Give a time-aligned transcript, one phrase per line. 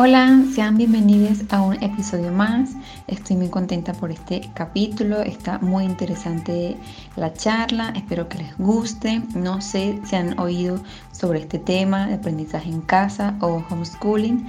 [0.00, 2.70] Hola, sean bienvenidos a un episodio más.
[3.08, 5.22] Estoy muy contenta por este capítulo.
[5.22, 6.76] Está muy interesante
[7.16, 7.92] la charla.
[7.96, 9.22] Espero que les guste.
[9.34, 14.46] No sé si han oído sobre este tema de aprendizaje en casa o homeschooling.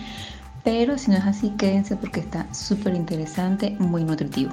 [0.64, 4.52] Pero si no es así, quédense porque está súper interesante, muy nutritivo.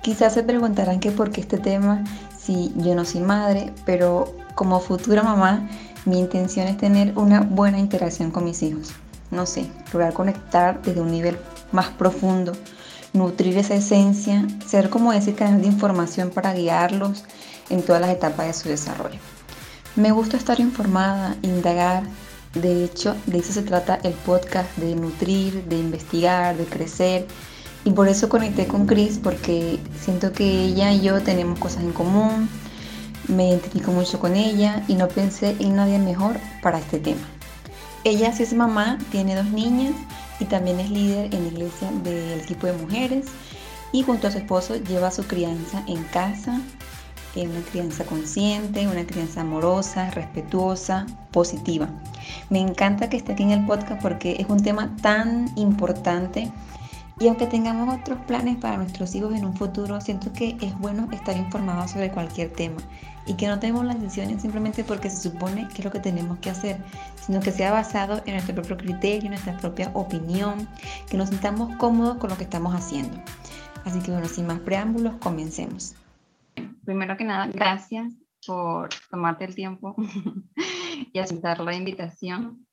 [0.00, 2.04] Quizás se preguntarán que por qué este tema
[2.38, 5.68] si yo no soy madre, pero como futura mamá,
[6.04, 8.92] mi intención es tener una buena interacción con mis hijos.
[9.30, 11.38] No sé, lograr conectar desde un nivel
[11.72, 12.52] más profundo,
[13.12, 17.24] nutrir esa esencia, ser como ese canal de información para guiarlos
[17.68, 19.18] en todas las etapas de su desarrollo.
[19.96, 22.04] Me gusta estar informada, indagar.
[22.54, 27.26] De hecho, de eso se trata el podcast, de nutrir, de investigar, de crecer
[27.84, 31.92] y por eso conecté con Chris porque siento que ella y yo tenemos cosas en
[31.92, 32.48] común,
[33.28, 37.26] me identifico mucho con ella y no pensé en nadie mejor para este tema.
[38.02, 39.92] Ella sí es mamá, tiene dos niñas
[40.38, 43.26] y también es líder en la iglesia del equipo de mujeres
[43.92, 46.60] y junto a su esposo lleva su crianza en casa,
[47.36, 51.90] en una crianza consciente, una crianza amorosa, respetuosa, positiva.
[52.48, 56.50] Me encanta que esté aquí en el podcast porque es un tema tan importante
[57.20, 61.06] y aunque tengamos otros planes para nuestros hijos en un futuro, siento que es bueno
[61.12, 62.80] estar informados sobre cualquier tema
[63.26, 66.38] y que no tenemos las decisiones simplemente porque se supone que es lo que tenemos
[66.38, 66.82] que hacer,
[67.16, 70.66] sino que sea basado en nuestro propio criterio, en nuestra propia opinión,
[71.10, 73.22] que nos sintamos cómodos con lo que estamos haciendo.
[73.84, 75.94] Así que bueno, sin más preámbulos, comencemos.
[76.86, 78.14] Primero que nada, gracias
[78.46, 79.94] por tomarte el tiempo
[81.12, 82.66] y aceptar la invitación.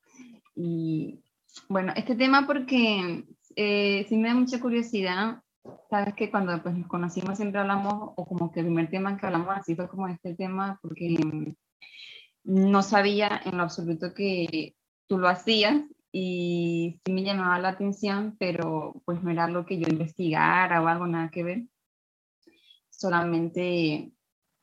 [0.56, 1.20] Y
[1.68, 3.26] bueno, este tema porque
[3.60, 5.42] eh, sí me da mucha curiosidad.
[5.90, 9.26] Sabes que cuando pues, nos conocimos siempre hablamos, o como que el primer tema que
[9.26, 11.56] hablamos así fue como este tema, porque
[12.44, 14.76] no sabía en lo absoluto que
[15.08, 15.82] tú lo hacías
[16.12, 20.86] y sí me llamaba la atención, pero pues no era lo que yo investigara o
[20.86, 21.64] algo, nada que ver.
[22.90, 24.12] Solamente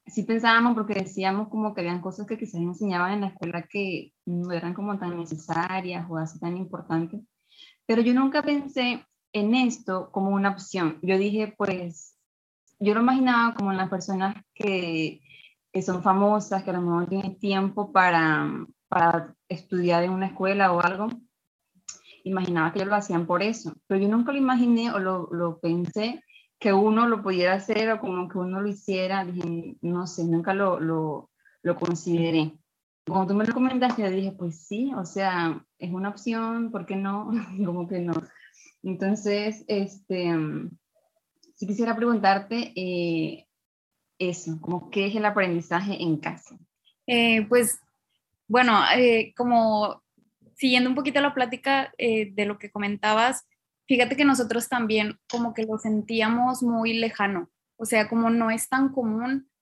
[0.05, 4.13] sí pensábamos porque decíamos como que habían cosas que quizás enseñaban en la escuela que
[4.25, 7.21] no eran como tan necesarias o así tan importantes.
[7.85, 10.99] Pero yo nunca pensé en esto como una opción.
[11.01, 12.17] Yo dije, pues,
[12.79, 15.21] yo lo imaginaba como las personas que,
[15.71, 18.49] que son famosas, que a lo mejor tienen tiempo para,
[18.87, 21.09] para estudiar en una escuela o algo.
[22.23, 23.73] Imaginaba que ellos lo hacían por eso.
[23.87, 26.23] Pero yo nunca lo imaginé o lo, lo pensé
[26.57, 29.25] que uno lo pudiera hacer o como que uno lo hiciera.
[29.25, 31.29] Dije, no sé, nunca lo, lo,
[31.61, 32.57] lo consideré
[33.05, 36.85] cuando tú me lo comentaste, yo dije, pues sí, o sea, es una opción, ¿por
[36.85, 37.29] qué no?
[37.65, 38.13] como que no.
[38.83, 40.33] Entonces, este,
[41.55, 43.47] sí quisiera preguntarte eh,
[44.17, 46.57] eso, como qué es el aprendizaje en casa.
[47.07, 47.79] Eh, pues,
[48.47, 50.03] bueno, eh, como
[50.55, 53.45] siguiendo un poquito la plática de lo que comentabas,
[53.87, 58.69] fíjate que nosotros también como que lo sentíamos muy lejano, o sea, como no es
[58.69, 59.54] tan común eh,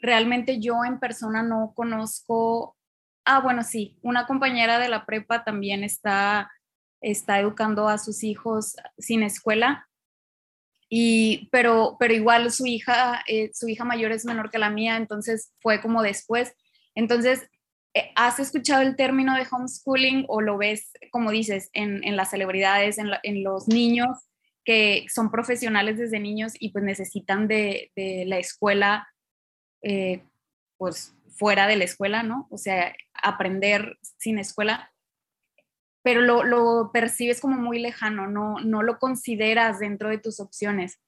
[0.00, 2.76] realmente yo en persona no conozco,
[3.24, 6.50] ah, bueno, sí, una compañera de la prepa también está,
[7.00, 9.88] está educando a sus hijos sin escuela,
[10.94, 14.98] y, pero, pero igual su hija, eh, su hija mayor es menor que la mía,
[14.98, 16.54] entonces fue como después.
[16.94, 17.48] Entonces,
[17.94, 22.28] eh, ¿has escuchado el término de homeschooling o lo ves, como dices, en, en las
[22.28, 24.10] celebridades, en, en, los niños
[24.66, 29.08] que son profesionales desde niños y pues necesitan de, de la escuela
[29.82, 30.24] eh,
[30.78, 32.46] pues fuera de la escuela, ¿no?
[32.50, 34.92] O sea, aprender sin escuela,
[36.02, 41.00] pero lo, percibes como muy lejano, no, no lo consideras dentro de tus opciones.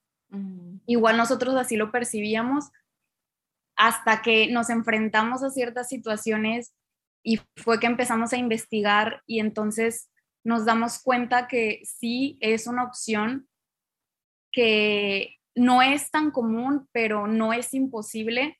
[0.86, 2.70] Igual nosotros así lo percibíamos
[3.76, 6.74] hasta que nos enfrentamos a ciertas situaciones
[7.22, 10.10] y fue que empezamos a investigar y entonces
[10.44, 13.48] nos damos cuenta que sí es una opción
[14.52, 18.58] que no es tan común, pero no es imposible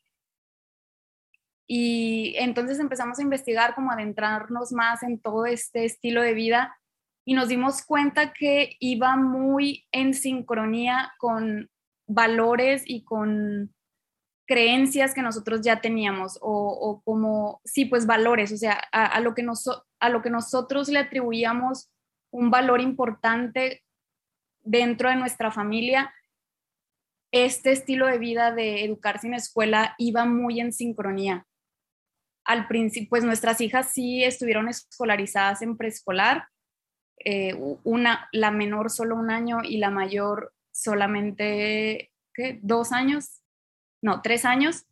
[1.67, 6.77] Y entonces empezamos a investigar, como adentrarnos más en todo este estilo de vida
[7.25, 11.71] y nos dimos cuenta que iba muy en sincronía con
[12.07, 13.75] valores y con
[14.47, 19.47] creencias que nosotros ya teníamos o, como, sí, pues valores, o sea, a, lo que
[20.01, 21.91] a lo que nosotros le atribuíamos
[22.31, 23.83] un valor importante
[24.63, 26.13] dentro de nuestra familia,
[27.33, 31.47] este estilo de vida de educarse en escuela iba muy en sincronía.
[32.45, 36.49] Al principio, pues nuestras hijas sí estuvieron escolarizadas en preescolar,
[37.25, 37.55] eh,
[37.85, 42.59] una, la menor solo un año y la mayor solamente, ¿qué?
[42.63, 43.43] Dos años,
[44.03, 44.85] no, tres años,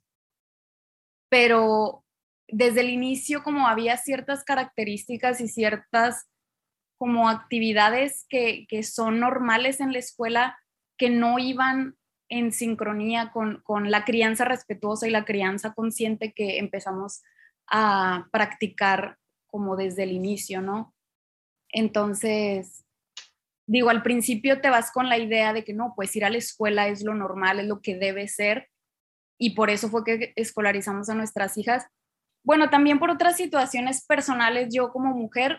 [1.28, 2.04] pero
[2.48, 6.28] desde el inicio como había ciertas características y ciertas
[6.98, 10.58] como actividades que, que son normales en la escuela
[10.96, 11.96] que no iban
[12.28, 17.22] en sincronía con, con, la crianza respetuosa y la crianza consciente que empezamos
[17.72, 19.16] a practicar
[19.48, 20.94] como desde el inicio, ¿no?
[21.70, 22.84] Entonces,
[23.66, 26.38] digo, al principio te vas con la idea de que no, pues ir a la
[26.38, 28.68] escuela es lo normal, es lo que debe ser,
[29.38, 31.86] y por eso fue que escolarizamos a nuestras hijas.
[32.44, 35.58] Bueno, también por otras situaciones personales yo como mujer,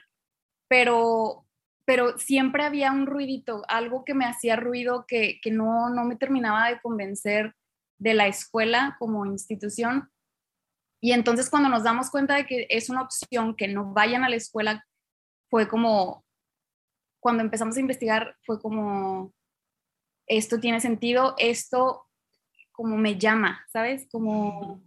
[0.70, 1.46] pero,
[1.86, 6.16] pero siempre había un ruidito, algo que me hacía ruido, que, que no, no me
[6.16, 7.56] terminaba de convencer
[8.00, 10.10] de la escuela como institución.
[11.04, 14.30] Y entonces cuando nos damos cuenta de que es una opción que no vayan a
[14.30, 14.88] la escuela,
[15.50, 16.24] fue como,
[17.20, 19.34] cuando empezamos a investigar, fue como,
[20.28, 22.08] esto tiene sentido, esto
[22.72, 24.08] como me llama, ¿sabes?
[24.10, 24.82] Como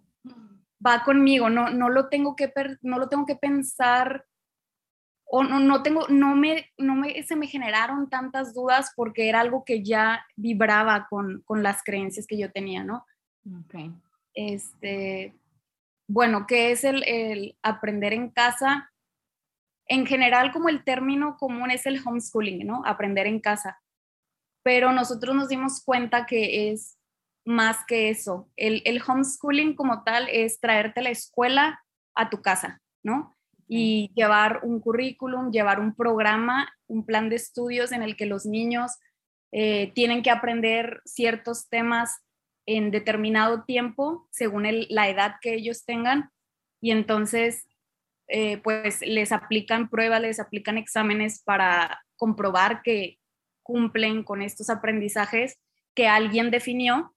[0.85, 4.25] va conmigo, no, no, lo, tengo que no lo tengo que pensar
[5.27, 9.41] o no, no tengo, no me, no me, se me generaron tantas dudas porque era
[9.41, 13.05] algo que ya vibraba con, con las creencias que yo tenía, ¿no?
[13.67, 13.93] Okay.
[14.33, 15.35] Este,
[16.09, 18.91] bueno, ¿qué es el, el aprender en casa?
[19.89, 22.83] en general como el término común es el homeschooling, ¿no?
[22.85, 23.81] Aprender en casa.
[24.63, 26.99] Pero nosotros nos dimos cuenta que es
[27.45, 28.51] más que eso.
[28.57, 31.81] El, homeschooling como tal es traerte la escuela
[32.15, 33.37] a tu casa, ¿no?
[33.69, 38.45] Y llevar un currículum, llevar un programa, un plan de estudios en el que los
[38.45, 38.93] niños
[39.53, 42.25] eh, tienen que aprender ciertos temas
[42.67, 46.31] en determinado tiempo, según la edad que ellos tengan.
[46.81, 47.67] Y entonces
[48.29, 53.19] eh, pues les aplican pruebas, les aplican exámenes para comprobar que
[53.63, 55.59] cumplen con estos aprendizajes
[55.95, 57.15] que alguien definió.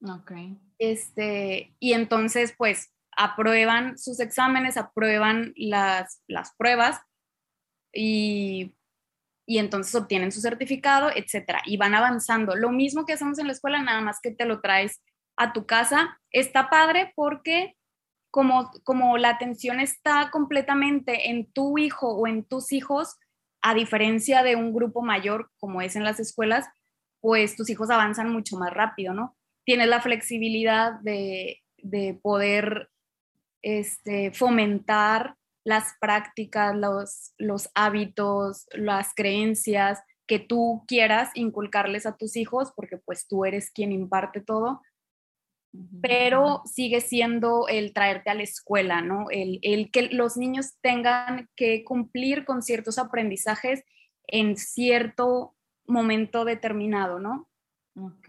[0.00, 0.56] Okay.
[0.78, 7.00] Este, y entonces, pues, aprueban sus exámenes, aprueban las, las pruebas
[7.92, 8.76] y,
[9.48, 12.54] y entonces obtienen su certificado, etcétera, y van avanzando.
[12.54, 15.00] Lo mismo que hacemos en la escuela, nada más que te lo traes
[15.38, 16.20] a tu casa.
[16.30, 17.74] Está padre porque
[18.30, 23.16] como, como la atención está completamente en tu hijo o en tus hijos,
[23.62, 26.66] a diferencia de un grupo mayor como es en las escuelas,
[27.22, 29.34] pues tus hijos avanzan mucho más rápido, ¿no?
[29.64, 31.62] Tienes la flexibilidad de,
[32.20, 32.90] poder
[33.62, 42.36] este, fomentar las prácticas, los, los hábitos, las creencias que tú quieras inculcarles a tus
[42.36, 44.82] hijos, porque pues tú eres quien imparte todo,
[46.00, 49.26] pero sigue siendo el traerte a la escuela, ¿no?
[49.30, 53.84] El, que los niños tengan que cumplir con ciertos aprendizajes
[54.26, 55.54] en cierto
[55.86, 57.48] momento determinado, ¿no?
[57.96, 58.28] Ok.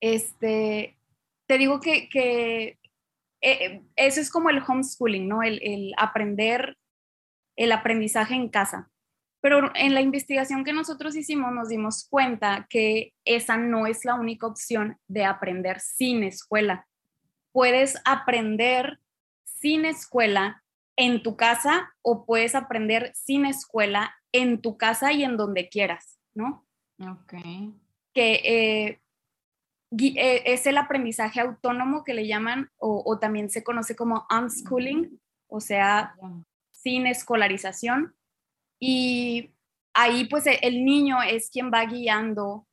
[0.00, 0.98] Este,
[1.46, 2.78] te digo que, que
[3.40, 5.42] eh, eso es como el homeschooling, ¿no?
[5.42, 6.76] El, el aprender,
[7.56, 8.90] el aprendizaje en casa.
[9.40, 14.14] Pero en la investigación que nosotros hicimos nos dimos cuenta que esa no es la
[14.14, 16.86] única opción de aprender sin escuela.
[17.52, 18.98] Puedes aprender
[19.44, 20.62] sin escuela
[20.96, 26.18] en tu casa o puedes aprender sin escuela en tu casa y en donde quieras,
[26.34, 26.66] ¿no?
[27.00, 27.34] Ok.
[28.12, 29.00] Que eh,
[30.16, 36.14] es el aprendizaje autónomo que le llaman o, también se conoce como unschooling, o sea,
[36.70, 38.14] sin escolarización
[38.80, 39.54] y
[39.94, 42.66] ahí pues e, el niño es quien va guiando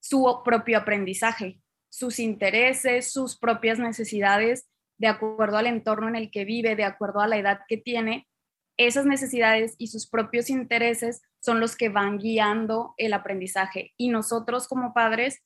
[0.00, 6.44] su propio aprendizaje, sus intereses, sus propias necesidades, de acuerdo al entorno en el que
[6.44, 8.28] vive, de acuerdo a la edad que tiene.
[8.76, 13.92] Esas necesidades y sus propios intereses son los que van guiando el aprendizaje.
[13.96, 15.42] Y nosotros como padres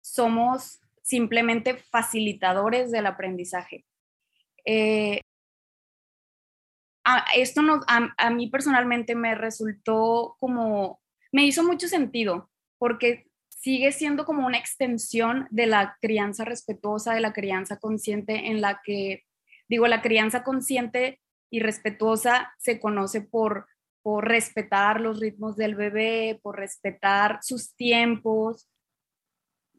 [0.00, 3.84] somos simplemente facilitadores del aprendizaje.
[4.64, 5.20] Eh,
[7.34, 11.00] esto no, a, mí personalmente me resultó como,
[11.32, 17.20] me hizo mucho sentido, porque sigue siendo como una extensión de la crianza respetuosa, de
[17.20, 19.24] la crianza consciente en la que
[19.70, 23.66] digo, la crianza consciente y respetuosa se conoce por,
[24.02, 28.68] por respetar los ritmos del bebé, por respetar sus tiempos.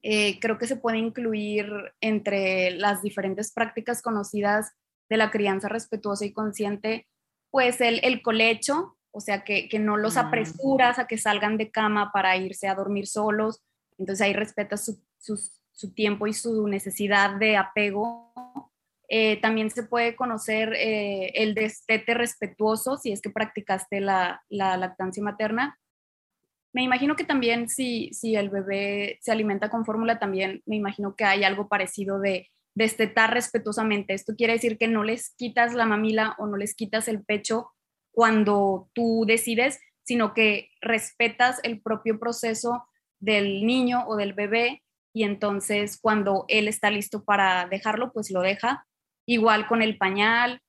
[0.03, 4.74] Eh, creo que se puede incluir entre las diferentes prácticas conocidas
[5.10, 7.08] de la crianza respetuosa y consciente,
[7.51, 11.70] pues el, el colecho, o sea, que, que no los apresuras a que salgan de
[11.70, 13.62] cama para irse a dormir solos,
[13.98, 15.01] entonces ahí respetas su,
[15.72, 18.34] su, tiempo y su necesidad de apego.
[19.10, 24.77] Eh, también se puede conocer eh, el destete respetuoso si es que practicaste la, la,
[24.77, 25.77] lactancia materna.
[26.73, 31.15] Me imagino que también si, si el bebé se alimenta con fórmula, también me imagino
[31.15, 34.13] que hay algo parecido de destetar respetuosamente.
[34.13, 37.71] Esto quiere decir que no les quitas la mamila o no les quitas el pecho
[38.11, 42.85] cuando tú decides, sino que respetas el propio proceso
[43.19, 48.41] del niño o del bebé y entonces cuando él está listo para dejarlo, pues lo
[48.41, 48.87] deja.
[49.27, 50.61] Igual con el pañal.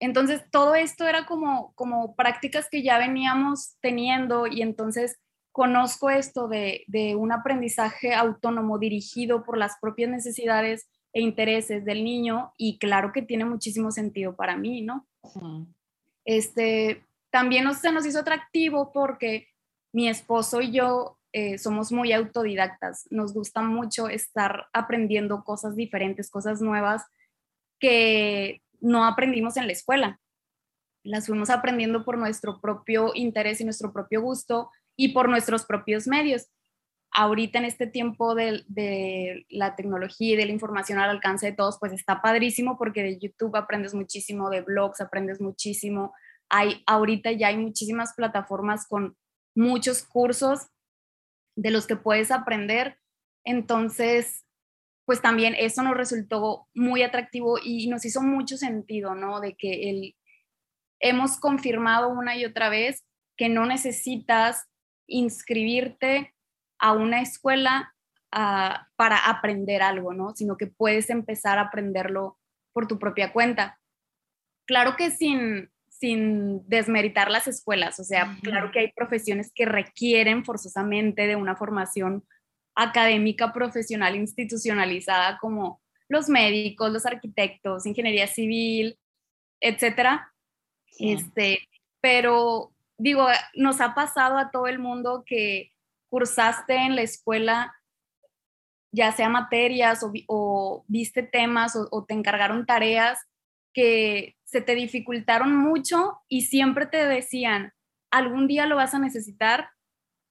[0.00, 5.18] Entonces todo esto era como, como prácticas que ya veníamos teniendo y entonces
[5.56, 12.04] conozco esto de, de un aprendizaje autónomo dirigido por las propias necesidades e intereses del
[12.04, 15.06] niño y claro que tiene muchísimo sentido para mí, ¿no?
[16.26, 19.48] Este, también se nos hizo atractivo porque
[19.94, 26.28] mi esposo y yo eh, somos muy autodidactas, nos gusta mucho estar aprendiendo cosas diferentes,
[26.28, 27.02] cosas nuevas
[27.80, 30.20] que no aprendimos en la escuela.
[31.02, 36.06] Las fuimos aprendiendo por nuestro propio interés y nuestro propio gusto y por nuestros propios
[36.06, 36.48] medios
[37.16, 41.78] ahorita en este tiempo de, la tecnología y de la información al alcance de todos,
[41.80, 46.12] pues está padrísimo porque de YouTube aprendes muchísimo, de blogs aprendes muchísimo.
[46.50, 49.16] Hay, ahorita ya hay muchísimas plataformas con
[49.54, 50.66] muchos cursos
[51.56, 52.98] de los que puedes aprender.
[53.44, 54.44] Entonces,
[55.06, 59.40] pues también eso nos resultó muy atractivo y nos hizo mucho sentido, ¿no?
[59.40, 60.16] De que el,
[61.00, 63.06] hemos confirmado una y otra vez
[63.38, 64.66] que no necesitas
[65.06, 66.34] inscribirte
[66.78, 67.94] a una escuela
[68.32, 70.34] ah, para aprender algo, ¿no?
[70.34, 72.38] Sino que puedes empezar a aprenderlo
[72.72, 73.78] por tu propia cuenta.
[74.66, 80.44] Claro que sin, sin desmeritar las escuelas, o sea, claro que hay profesiones que requieren
[80.44, 82.24] forzosamente de una formación
[82.74, 88.98] académica, profesional, institucionalizada, como los médicos, los arquitectos, ingeniería civil,
[89.60, 90.32] etcétera.
[90.98, 91.66] Este,
[92.00, 95.72] pero digo, nos ha pasado a todo el mundo que
[96.08, 97.74] cursaste en la escuela,
[98.92, 103.18] ya sea materias o, viste temas o, te encargaron tareas
[103.74, 107.72] que se te dificultaron mucho y siempre te decían,
[108.10, 109.68] algún día lo vas a necesitar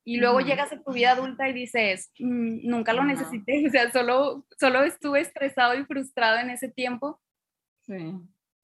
[0.04, 3.92] y luego llegas a tu vida adulta y dices, mm, nunca lo necesité, o sea,
[3.92, 7.22] solo, solo estuve estresado y frustrado en ese tiempo.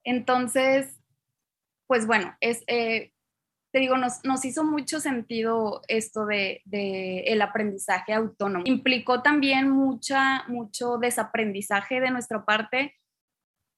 [0.03, 0.99] Entonces,
[1.85, 3.11] pues bueno, es, eh,
[3.71, 8.63] te digo, nos, nos hizo mucho sentido esto de, de, el aprendizaje autónomo.
[8.67, 12.95] Implicó también mucha, mucho desaprendizaje de nuestra parte,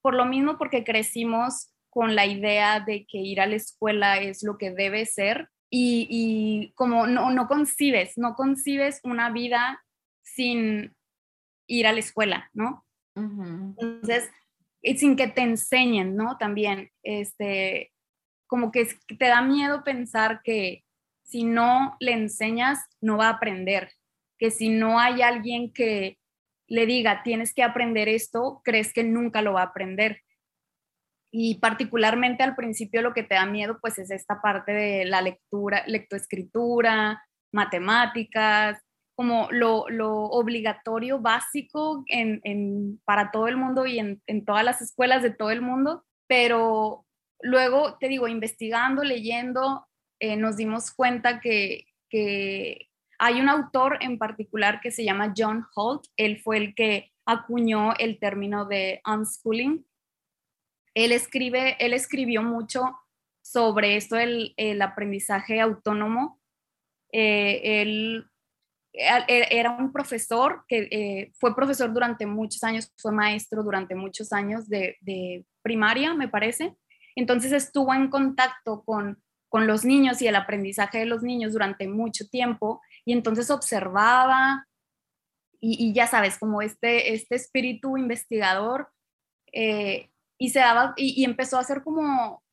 [0.02, 4.44] por lo mismo porque crecimos con la idea de que ir a la escuela es
[4.44, 9.84] lo que debe ser y, y como no, no concibes, no concibes una vida
[10.24, 10.96] sin
[11.68, 12.86] ir a la escuela, ¿no?
[13.16, 14.30] Entonces,
[14.82, 16.38] y sin que te enseñen, ¿no?
[16.38, 17.93] También, este,
[18.54, 20.84] como que te da miedo pensar que
[21.24, 23.90] si no le enseñas, no va a aprender,
[24.38, 26.20] que si no hay alguien que
[26.68, 30.22] le diga, tienes que aprender esto, crees que nunca lo va a aprender.
[31.32, 35.24] Y particularmente al principio lo que te da miedo, pues es esta parte de la
[35.24, 38.80] lectura, lectoescritura, matemáticas,
[39.16, 42.06] como lo, obligatorio básico
[43.04, 47.08] para todo el mundo y en, en todas las escuelas de todo el mundo, pero
[47.44, 49.86] Luego, te digo, investigando, leyendo,
[50.20, 51.88] eh, nos dimos cuenta que,
[53.20, 56.06] hay un autor en particular que se llama John Holt.
[56.18, 59.86] Él fue el que acuñó el término de unschooling.
[60.94, 62.96] Él, escribe, él escribió mucho
[63.42, 66.40] sobre esto, el, aprendizaje autónomo.
[67.12, 68.28] Eh, él
[68.94, 74.70] era un profesor que eh, fue profesor durante muchos años, fue maestro durante muchos años
[74.70, 76.76] de, de primaria, me parece.
[77.16, 82.28] Entonces estuvo en contacto con, los niños y el aprendizaje de los niños durante mucho
[82.28, 84.66] tiempo y entonces observaba
[85.62, 88.90] y, ya sabes, como este, este espíritu investigador
[89.54, 92.44] eh, y se daba y, empezó a hacer como,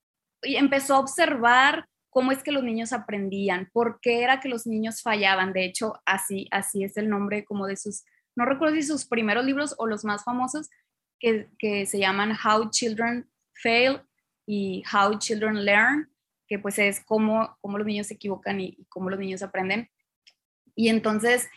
[0.43, 5.01] empezó a observar cómo es que los niños aprendían, por qué era que los niños
[5.01, 5.55] fallaban.
[5.55, 8.05] De hecho, así, así es el nombre como de sus,
[8.37, 10.69] no recuerdo si sus primeros libros o los más famosos,
[11.19, 14.03] que, que se llaman How Children Fail
[14.51, 16.11] y How Children Learn,
[16.49, 19.89] que pues es cómo, cómo los niños se equivocan y, y cómo los niños aprenden.
[20.75, 21.49] Y entonces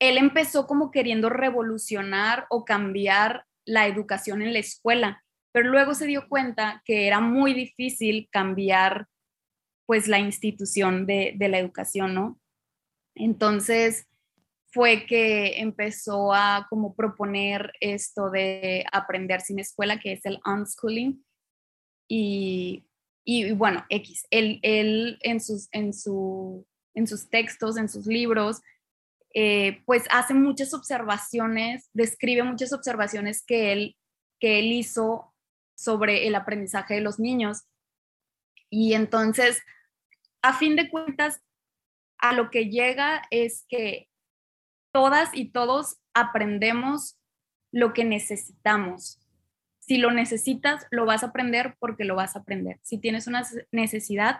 [0.00, 5.22] él empezó como queriendo revolucionar o cambiar la educación en la escuela,
[5.52, 9.06] pero luego se dio cuenta que era muy difícil cambiar
[9.86, 12.40] pues la institución de, la educación, ¿no?
[13.14, 14.08] Entonces
[14.72, 21.24] fue que empezó a como proponer esto de aprender sin escuela, que es el unschooling.
[22.08, 22.84] Y,
[23.54, 28.60] bueno, X, él, él en, sus, en, su, en sus textos, en sus libros,
[29.34, 33.96] eh, pues hace muchas observaciones, describe muchas observaciones que él,
[34.38, 35.34] que él hizo
[35.76, 37.62] sobre el aprendizaje de los niños.
[38.70, 39.60] Y entonces,
[40.42, 41.40] a fin de cuentas,
[42.18, 44.08] a lo que llega es que
[44.92, 47.18] todas y todos aprendemos
[47.72, 49.18] lo que necesitamos.
[49.86, 52.78] Si lo necesitas, lo vas a aprender porque lo vas a aprender.
[52.82, 54.38] Si tienes una necesidad,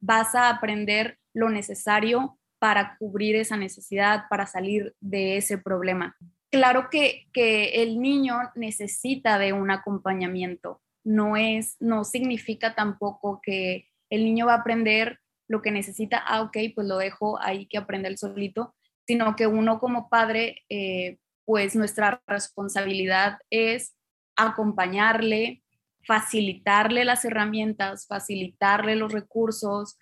[0.00, 6.16] vas a aprender lo necesario para cubrir esa necesidad, para salir de ese problema.
[6.50, 13.88] Claro que, que el niño necesita de un acompañamiento, no es, no significa tampoco que
[14.10, 17.78] el niño va a aprender lo que necesita, ah, ok, pues lo dejo ahí que
[17.78, 18.74] aprenda el solito,
[19.06, 23.94] sino que uno como padre, eh, pues nuestra responsabilidad es
[24.36, 25.62] acompañarle,
[26.06, 29.98] facilitarle las herramientas, facilitarle los recursos,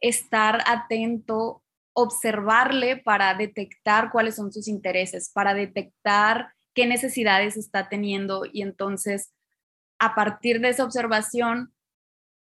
[0.00, 1.62] estar atento
[1.94, 9.32] observarle para detectar cuáles son sus intereses, para detectar qué necesidades está teniendo y entonces
[9.98, 11.72] a partir de esa observación,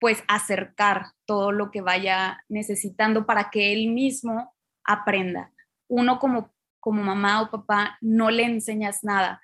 [0.01, 4.55] pues acercar todo lo que vaya necesitando para que él mismo
[4.85, 5.53] aprenda.
[5.89, 9.41] Uno como, como mamá o papá no le enseñas nada,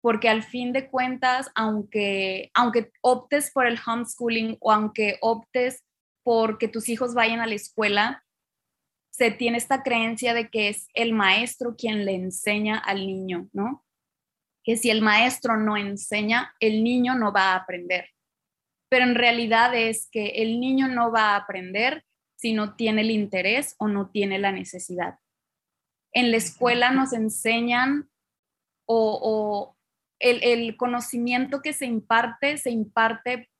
[0.00, 5.82] porque al fin de cuentas, aunque, aunque optes por el homeschooling o aunque optes
[6.22, 8.24] por que tus hijos vayan a la escuela,
[9.10, 13.84] se tiene esta creencia de que es el maestro quien le enseña al niño, ¿no?
[14.62, 18.10] Que si el maestro no enseña, el niño no va a aprender.
[18.90, 22.04] Pero en realidad es que el niño no va a aprender
[22.36, 25.18] si no tiene el interés o no tiene la necesidad.
[26.12, 28.08] En la escuela nos enseñan
[28.86, 29.75] o,
[30.18, 33.50] el, el conocimiento que se imparte se imparte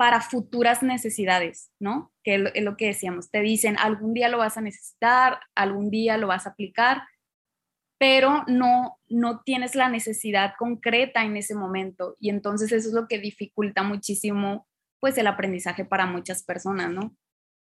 [0.00, 2.10] para futuras necesidades, ¿no?
[2.24, 6.16] Que es lo que decíamos, te dicen, algún día lo vas a necesitar, algún día
[6.16, 7.02] lo vas a aplicar,
[7.98, 13.08] pero no, no tienes la necesidad concreta en ese momento y entonces eso es lo
[13.08, 14.66] que dificulta muchísimo
[15.00, 17.14] pues el aprendizaje para muchas personas, ¿no?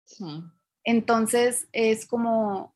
[0.06, 0.42] Sí.
[0.86, 2.74] Entonces es como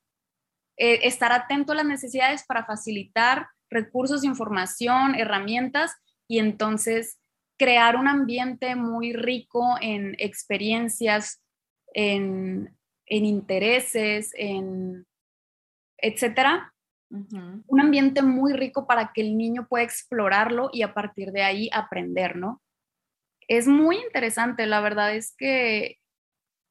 [0.76, 5.96] eh, estar atento a las necesidades para facilitar recursos, información, herramientas
[6.28, 7.20] y entonces
[7.58, 11.42] crear un ambiente muy rico en experiencias,
[11.94, 12.76] en,
[13.08, 15.06] intereses, en
[15.98, 16.74] etcétera.
[17.10, 21.70] Un ambiente muy rico para que el niño pueda explorarlo y a partir de ahí
[21.72, 22.62] aprender, ¿no?
[23.48, 26.00] Es muy interesante, la verdad es que,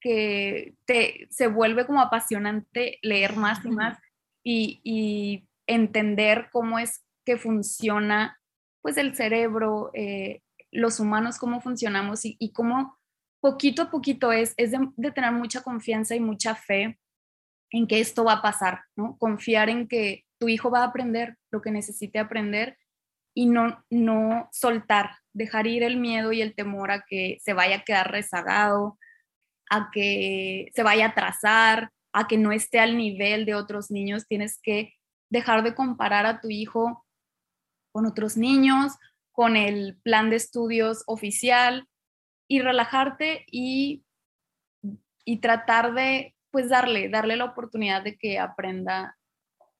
[0.01, 3.99] que te, se vuelve como apasionante leer más y más
[4.45, 8.39] y, entender cómo es que funciona
[8.83, 12.99] pues el cerebro, eh, los humanos, cómo funcionamos y, cómo
[13.41, 16.99] poquito a poquito es, es de, tener mucha confianza y mucha fe
[17.71, 19.17] en que esto va a pasar, ¿no?
[19.19, 22.77] Confiar en que tu hijo va a aprender lo que necesite aprender
[23.35, 27.77] y no, no soltar, dejar ir el miedo y el temor a que se vaya
[27.77, 28.99] a quedar rezagado,
[29.71, 34.27] a que se vaya a atrasar, a que no esté al nivel de otros niños.
[34.29, 34.95] Tienes que
[35.31, 37.05] dejar de comparar a tu hijo
[37.93, 38.93] con otros niños
[39.35, 41.89] con el plan de estudios oficial
[42.47, 44.05] y relajarte y,
[45.25, 49.19] y tratar de, pues, darle, darle la oportunidad de que aprenda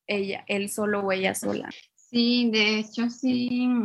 [0.07, 1.71] ella, él solo o ella sola.
[1.95, 3.79] Sí, de hecho sí,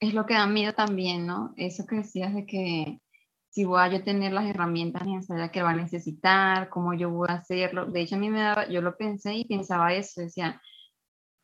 [0.00, 1.52] es lo que da miedo también, ¿no?
[1.56, 3.00] Eso que decías de que
[3.50, 7.28] si voy a yo tener las herramientas necesarias que va a necesitar, cómo yo voy
[7.28, 7.86] a hacerlo.
[7.86, 10.62] De hecho, a mí me daba, yo lo pensé y pensaba eso, decía,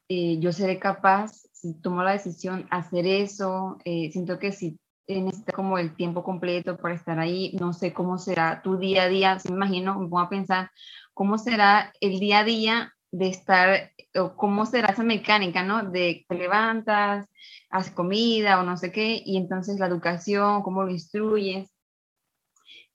[0.09, 5.53] eh, yo seré capaz si tomo la decisión hacer eso, eh, siento que si necesita
[5.53, 9.39] como el tiempo completo para estar ahí, no sé cómo será tu día a día,
[9.39, 10.71] si me imagino, me pongo a pensar
[11.15, 15.91] cómo será el día a día de estar, o cómo será esa mecánica, ¿no?
[15.91, 17.27] De te levantas,
[17.71, 21.71] haces comida o no sé qué, y entonces la educación, cómo lo instruyes.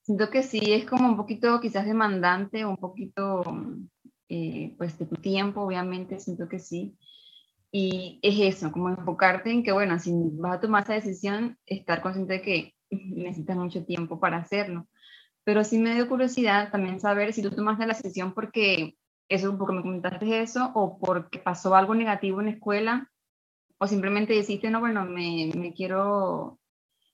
[0.01, 3.43] Siento que sí, es como un poquito quizás demandante, un poquito,
[4.31, 6.97] eh, pues de tu tiempo, obviamente, siento que sí
[7.71, 12.01] Y es eso, como enfocarte en que, bueno, si vas a tomar esa decisión, estar
[12.01, 14.87] consciente de que necesitas mucho tiempo para hacerlo.
[15.45, 18.95] Pero sí me dio curiosidad también saber si tú tomaste la decisión porque
[19.29, 23.11] eso, porque me comentaste eso, o porque pasó algo negativo en la escuela,
[23.79, 26.59] o simplemente deciste, no, bueno, me, me quiero,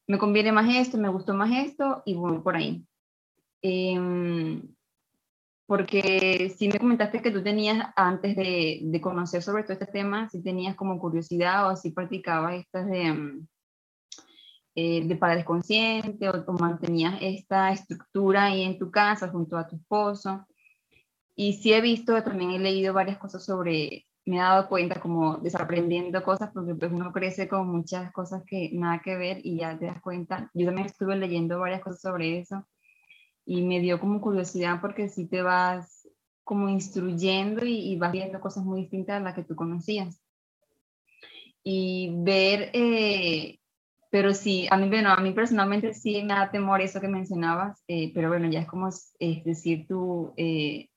[0.07, 2.85] me conviene más esto, me gustó más esto, y voy por ahí.
[3.63, 4.61] Eh,
[5.67, 10.29] porque sí me comentaste que tú tenías, antes de, de, conocer sobre todo este tema,
[10.29, 13.47] si tenías como curiosidad o si practicabas estas de, mm,
[14.75, 19.67] eh, de padres conscientes o, o, mantenías esta estructura ahí en tu casa junto a
[19.67, 20.47] tu esposo.
[21.35, 25.37] Y sí he visto, también he leído varias cosas sobre, me he dado cuenta como
[25.37, 29.77] desaprendiendo cosas, porque pues uno crece con muchas cosas que nada que ver y ya
[29.77, 30.49] te das cuenta.
[30.53, 32.65] Yo también estuve leyendo varias cosas sobre eso
[33.47, 36.05] y me dio como curiosidad porque sí te vas
[36.43, 40.21] como instruyendo y, y vas viendo cosas muy distintas a las que tú conocías.
[41.63, 43.59] Y ver, eh,
[44.11, 47.81] pero sí, a mí, bueno, a mí personalmente sí me da temor eso que mencionabas,
[47.87, 50.89] eh, pero bueno, ya es como, es decir, tú eh,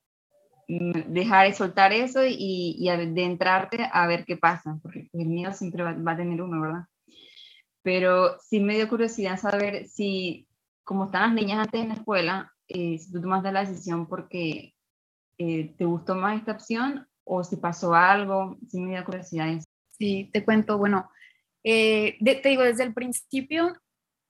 [0.67, 5.85] dejar y soltar eso y, y adentrarte a ver qué pasa, porque el miedo siempre
[5.85, 6.85] va, va, a tener uno, ¿verdad?
[7.83, 10.49] Pero sí me dio curiosidad saber si
[10.91, 14.75] como están las niñas antes en la escuela, eh, si tú tomaste la decisión porque
[15.39, 19.47] eh, te gustó más esta opción o si pasó algo, si me da curiosidad.
[19.93, 21.09] Sí, te cuento, bueno,
[21.63, 23.73] eh, te digo desde el principio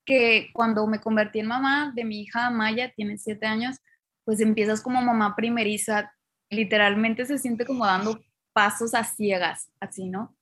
[0.05, 3.79] que cuando me convertí en mamá de mi hija Maya, tiene siete años,
[4.27, 6.13] pues empiezas como mamá primeriza,
[6.51, 8.21] literalmente se siente como dando
[8.53, 10.37] pasos a ciegas, así, ¿no?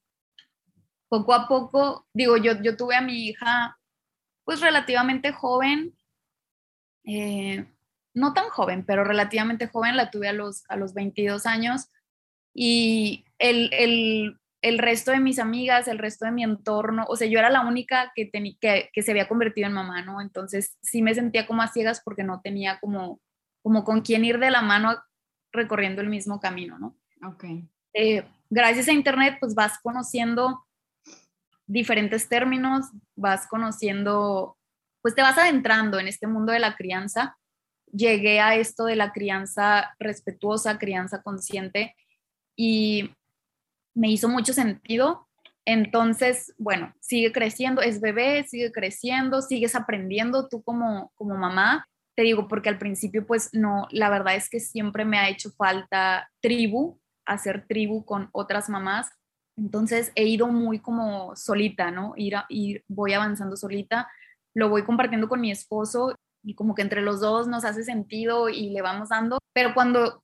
[1.08, 3.78] Poco a poco, digo, yo, yo tuve a mi hija
[4.44, 5.94] pues relativamente joven,
[7.08, 7.64] eh,
[8.12, 11.88] no tan joven, pero relativamente joven, la tuve a los, a los 22 años
[12.54, 17.26] y el, el, el, resto de mis amigas, el resto de mi entorno, o sea,
[17.26, 20.20] yo era la única que, que, que, se había convertido en mamá, ¿no?
[20.20, 23.20] Entonces sí me sentía como a ciegas porque no tenía como,
[23.62, 24.96] como con quién ir de la mano
[25.50, 26.94] recorriendo el mismo camino, ¿no?
[27.26, 27.44] Ok.
[27.94, 30.66] Eh, gracias a Internet, pues vas conociendo
[31.66, 34.57] diferentes términos, vas conociendo
[35.02, 37.36] pues te vas adentrando en este mundo de la crianza.
[37.92, 41.96] Llegué a esto de la crianza respetuosa, crianza consciente
[42.56, 43.14] y
[43.94, 45.28] me hizo mucho sentido.
[45.64, 51.86] Entonces, bueno, sigue creciendo, es bebé, sigue creciendo, sigues aprendiendo tú como, como mamá.
[52.16, 55.50] Te digo, porque al principio, pues no, la verdad es que siempre me ha hecho
[55.50, 59.10] falta tribu, hacer tribu con otras mamás.
[59.56, 62.14] Entonces he ido muy como solita, ¿no?
[62.16, 64.08] Ir, ir voy avanzando solita
[64.58, 68.48] lo voy compartiendo con mi esposo y como que entre los dos nos hace sentido
[68.48, 70.22] y le vamos dando, pero cuando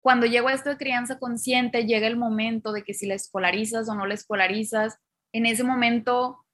[0.00, 3.88] cuando llego a esto de crianza consciente, llega el momento de que si la escolarizas
[3.88, 4.96] o no la escolarizas,
[5.32, 6.44] en ese momento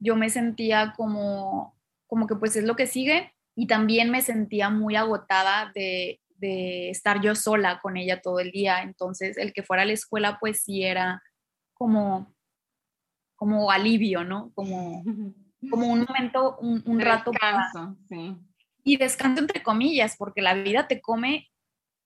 [0.00, 1.76] yo me sentía como,
[2.06, 6.90] como que pues es lo que sigue y también me sentía muy agotada de, de
[6.90, 8.82] estar yo sola con ella todo el día.
[8.82, 11.22] Entonces, el que fuera a la escuela pues sí era
[11.74, 12.34] como,
[13.36, 14.50] como alivio, ¿no?
[14.54, 15.04] Como
[15.70, 17.30] como un momento, un, un rato.
[17.30, 18.36] Descanso, sí.
[18.84, 21.48] Y descanso entre comillas, porque la vida te come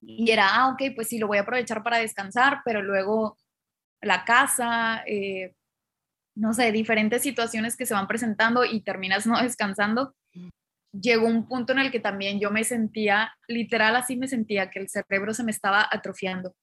[0.00, 3.38] y era, ah, ok, pues sí, lo voy a aprovechar para descansar, pero luego
[4.00, 5.54] la casa, eh,
[6.34, 10.14] no sé, diferentes situaciones que se van presentando y terminas no descansando.
[10.92, 14.80] Llegó un punto en el que también yo me sentía, literal así me sentía, que
[14.80, 16.54] el cerebro se me estaba atrofiando,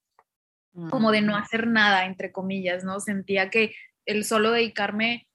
[0.88, 1.42] como de no mm.
[1.42, 3.00] hacer nada, entre comillas, ¿no?
[3.00, 3.74] Sentía que
[4.06, 5.26] el solo dedicarme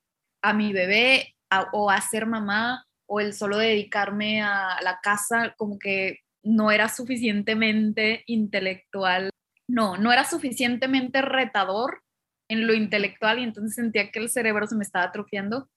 [0.42, 1.35] a mi bebé
[1.74, 6.90] o a ser mamá o el solo dedicarme a la casa, como que no era
[6.90, 9.30] suficientemente intelectual,
[9.68, 12.02] no, no era suficientemente retador
[12.50, 15.70] en lo intelectual y entonces sentía que el cerebro se me estaba atrofiando.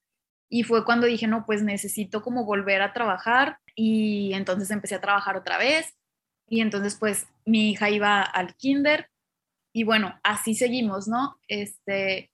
[0.50, 5.00] Y fue cuando dije, no, pues necesito como volver a trabajar y entonces empecé a
[5.00, 5.94] trabajar otra vez.
[6.48, 9.10] Y entonces pues mi hija iba al kinder
[9.74, 11.38] y bueno, así seguimos, ¿no?
[11.46, 12.30] Este,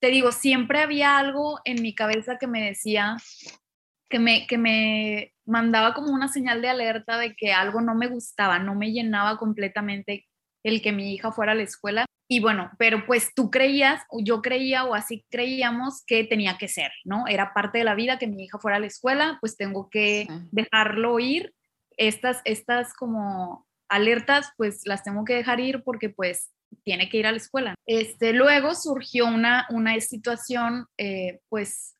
[0.00, 3.16] te digo, siempre había algo en mi cabeza que me decía,
[4.08, 8.08] que me, que me mandaba como una señal de alerta de que algo no me
[8.08, 10.26] gustaba, no me llenaba completamente
[10.62, 12.06] el que mi hija fuera a la escuela.
[12.28, 16.66] Y bueno, pero pues tú creías, o yo creía, o así creíamos que tenía que
[16.66, 17.26] ser, ¿no?
[17.28, 20.26] Era parte de la vida que mi hija fuera a la escuela, pues tengo que
[20.50, 21.54] dejarlo ir.
[21.96, 26.50] Estas, estas como alertas, pues las tengo que dejar ir porque pues
[26.84, 27.74] tiene que ir a la escuela.
[27.86, 31.96] Este, luego surgió una, una situación, eh, pues,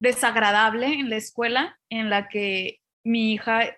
[0.00, 3.76] desagradable en la escuela, en la que mi hija,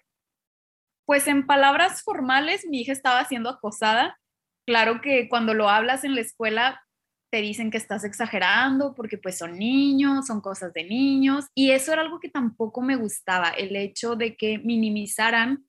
[1.06, 4.18] pues en palabras formales, mi hija estaba siendo acosada.
[4.66, 6.80] Claro que cuando lo hablas en la escuela,
[7.32, 11.46] te dicen que estás exagerando porque pues son niños, son cosas de niños.
[11.54, 15.64] Y eso era algo que tampoco me gustaba, el hecho de que minimizaran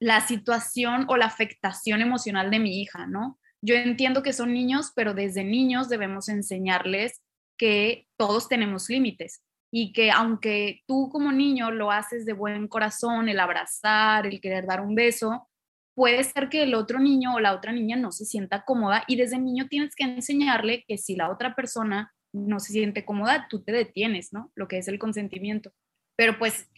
[0.00, 3.38] la situación o la afectación emocional de mi hija, ¿no?
[3.64, 7.22] Yo entiendo que son niños, pero desde niños debemos enseñarles
[7.58, 13.28] que todos tenemos límites y que aunque tú como niño lo haces de buen corazón,
[13.28, 15.48] el abrazar, el querer dar un beso,
[15.94, 19.16] puede ser que el otro niño o la otra niña no se sienta cómoda y
[19.16, 23.62] desde niño tienes que enseñarle que si la otra persona no se siente cómoda, tú
[23.62, 24.52] te detienes, ¿no?
[24.54, 25.72] Lo que es el consentimiento.
[26.16, 26.68] Pero pues,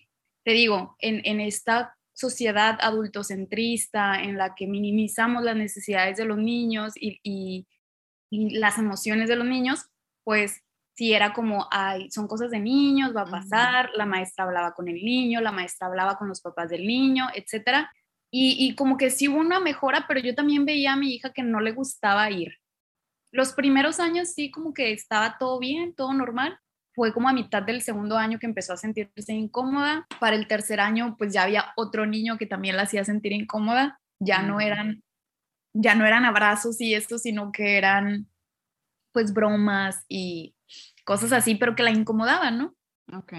[0.44, 6.94] te digo, en, esta sociedad adultocentrista en la que minimizamos las necesidades de los niños
[6.96, 7.66] y, y,
[8.58, 9.86] las emociones de los niños,
[10.24, 10.62] pues
[10.96, 14.88] si era como, ay, son cosas de niños, va a pasar, la maestra hablaba con
[14.88, 17.92] el niño, la maestra hablaba con los papás del niño, etcétera
[18.30, 21.42] y, como que sí hubo una mejora, pero yo también veía a mi hija que
[21.42, 22.58] no le gustaba ir.
[23.32, 26.58] Los primeros años sí como que estaba todo bien, todo normal.
[26.96, 30.06] Fue como a mitad del segundo año que empezó a sentirse incómoda.
[30.18, 34.00] Para el tercer año pues ya había otro niño que también la hacía sentir incómoda.
[34.18, 35.02] Ya no eran
[35.78, 38.26] ya no eran abrazos y esto, sino que eran
[39.12, 40.54] pues bromas y
[41.04, 42.74] cosas así, pero que la incomodaban, ¿no?
[43.12, 43.34] Ok.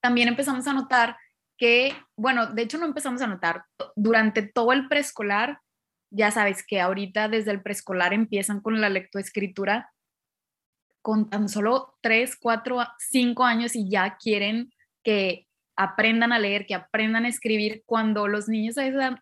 [0.00, 1.16] También empezamos a notar
[1.56, 5.60] que, bueno, de hecho no empezamos a notar, durante todo el preescolar,
[6.10, 9.92] ya sabes que ahorita desde el preescolar empiezan con la lectoescritura
[11.02, 16.74] con tan solo 3, 4, 5 años y ya quieren que aprendan a leer, que
[16.74, 19.18] aprendan a escribir, cuando los niños a esa edad,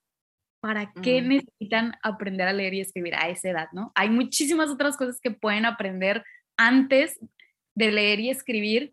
[0.61, 1.29] ¿para qué mm.
[1.29, 3.93] necesitan aprender a leer y escribir a esa edad, no?
[3.95, 6.25] Hay muchísimas otras cosas que pueden aprender
[6.57, 7.19] antes
[7.75, 8.93] de leer y escribir,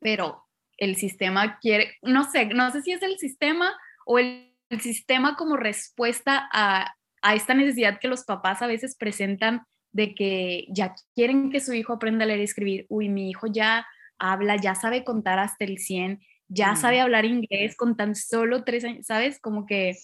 [0.00, 0.46] pero
[0.78, 5.56] el sistema quiere, no sé, no sé si es el sistema o el, sistema como
[5.56, 6.96] respuesta a,
[7.32, 9.64] esta necesidad que los papás a veces presentan
[9.96, 12.86] de que ya quieren que su hijo aprenda a leer y escribir.
[12.90, 13.86] Uy, mi hijo ya
[14.18, 16.76] habla, ya sabe contar hasta el 100, ya mm.
[16.76, 19.40] sabe hablar inglés con tan solo tres años, ¿sabes?
[19.40, 19.96] Como que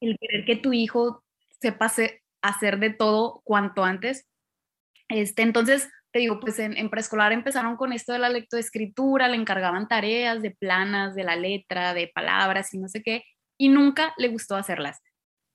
[0.00, 1.22] el querer que tu hijo
[1.60, 1.92] sepa
[2.42, 4.26] hacer de todo cuanto antes.
[5.08, 9.86] Este, entonces, te digo, pues en, preescolar empezaron con esto de la lectoescritura, le encargaban
[9.86, 13.22] tareas de planas, de la letra, de palabras y no sé qué,
[13.56, 15.00] y nunca le gustó hacerlas.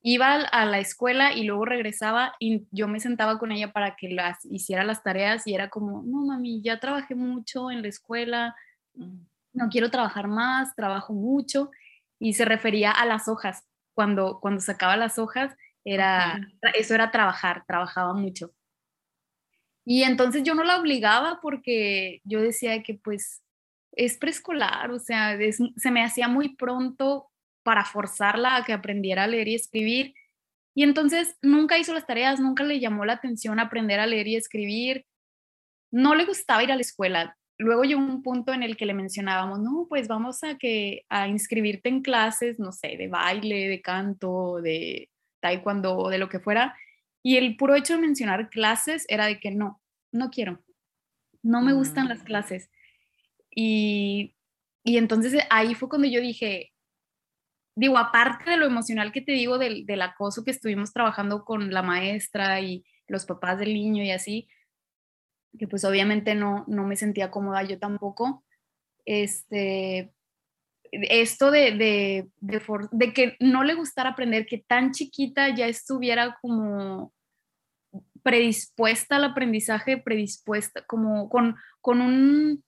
[0.07, 4.07] Iba a la escuela y luego regresaba y yo me sentaba con ella para que
[4.09, 8.55] las hiciera las tareas y era como, no mami, ya trabajé mucho en la escuela,
[8.93, 11.71] no quiero trabajar más, trabajo mucho.
[12.19, 13.65] Y se refería a las hojas.
[13.95, 16.39] Cuando, cuando sacaba las hojas, era,
[16.75, 18.51] eso era trabajar, trabajaba mucho.
[19.85, 23.41] Y entonces yo no la obligaba porque yo decía que pues
[23.93, 25.35] es preescolar, o sea,
[25.77, 27.31] se me hacía muy pronto
[27.65, 30.13] para forzarla a que aprendiera a leer y escribir.
[30.75, 34.35] Y entonces nunca hizo las tareas, nunca le llamó la atención aprender a leer y
[34.35, 35.05] escribir.
[35.91, 37.35] No le gustaba ir a la escuela.
[37.57, 41.27] Luego llegó un punto en el que le mencionábamos, no, pues vamos a que a
[41.27, 46.77] inscribirte en clases, no sé, de baile, de canto, de taekwondo, de lo que fuera.
[47.23, 50.63] Y el puro hecho de mencionar clases era de que no, no quiero,
[51.41, 52.25] no me gustan las mm.
[52.25, 52.69] clases.
[53.49, 54.35] Y,
[54.83, 56.73] entonces eh, ahí fue cuando yo dije,
[57.75, 61.71] digo, aparte de lo emocional que te digo del, del, acoso que estuvimos trabajando con
[61.71, 64.47] la maestra y los papás del niño y así,
[65.57, 68.43] que pues obviamente no, no me sentía cómoda yo tampoco,
[69.05, 70.13] este,
[70.91, 77.13] esto de, de, de, que no le gustara aprender, que tan chiquita ya estuviera como
[78.23, 82.63] predispuesta al aprendizaje, predispuesta como con, con, un,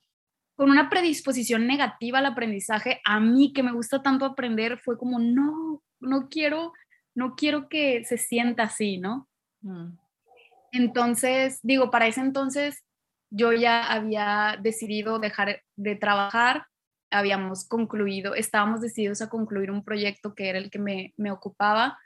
[0.57, 5.19] con una predisposición negativa al aprendizaje, a mí que me gusta tanto aprender, fue como,
[5.19, 6.73] no, no quiero,
[7.15, 9.29] no quiero que se sienta así, ¿no?
[9.61, 9.97] Mm.
[10.73, 12.83] Entonces, digo, para ese entonces
[13.29, 16.65] yo ya había decidido dejar de trabajar
[17.11, 21.97] habíamos concluido, estábamos decididos a concluir un proyecto que era el que me, me ocupaba.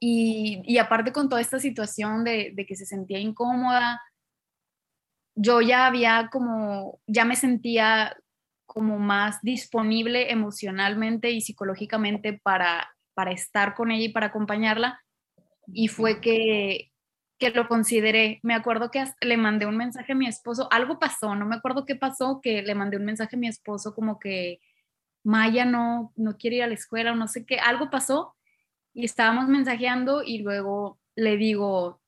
[0.00, 4.00] Y, y, aparte con toda esta situación de, de, que se sentía incómoda,
[5.34, 8.16] yo ya había como, ya me sentía
[8.66, 15.02] como más disponible emocionalmente y psicológicamente para, para estar con ella y para acompañarla.
[15.66, 16.90] Y fue que,
[17.38, 18.40] que lo consideré.
[18.42, 21.84] Me acuerdo que le mandé un mensaje a mi esposo, algo pasó, no me acuerdo
[21.84, 24.60] qué pasó, que le mandé un mensaje a mi esposo como que
[25.24, 28.34] Maya no, no quiere ir a la escuela o no sé qué, algo pasó
[28.94, 32.00] y estábamos mensajeando y luego le digo,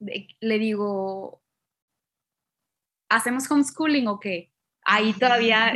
[0.00, 1.42] le digo,
[3.14, 4.50] ¿hacemos homeschooling o qué?
[4.84, 5.72] Ahí todavía,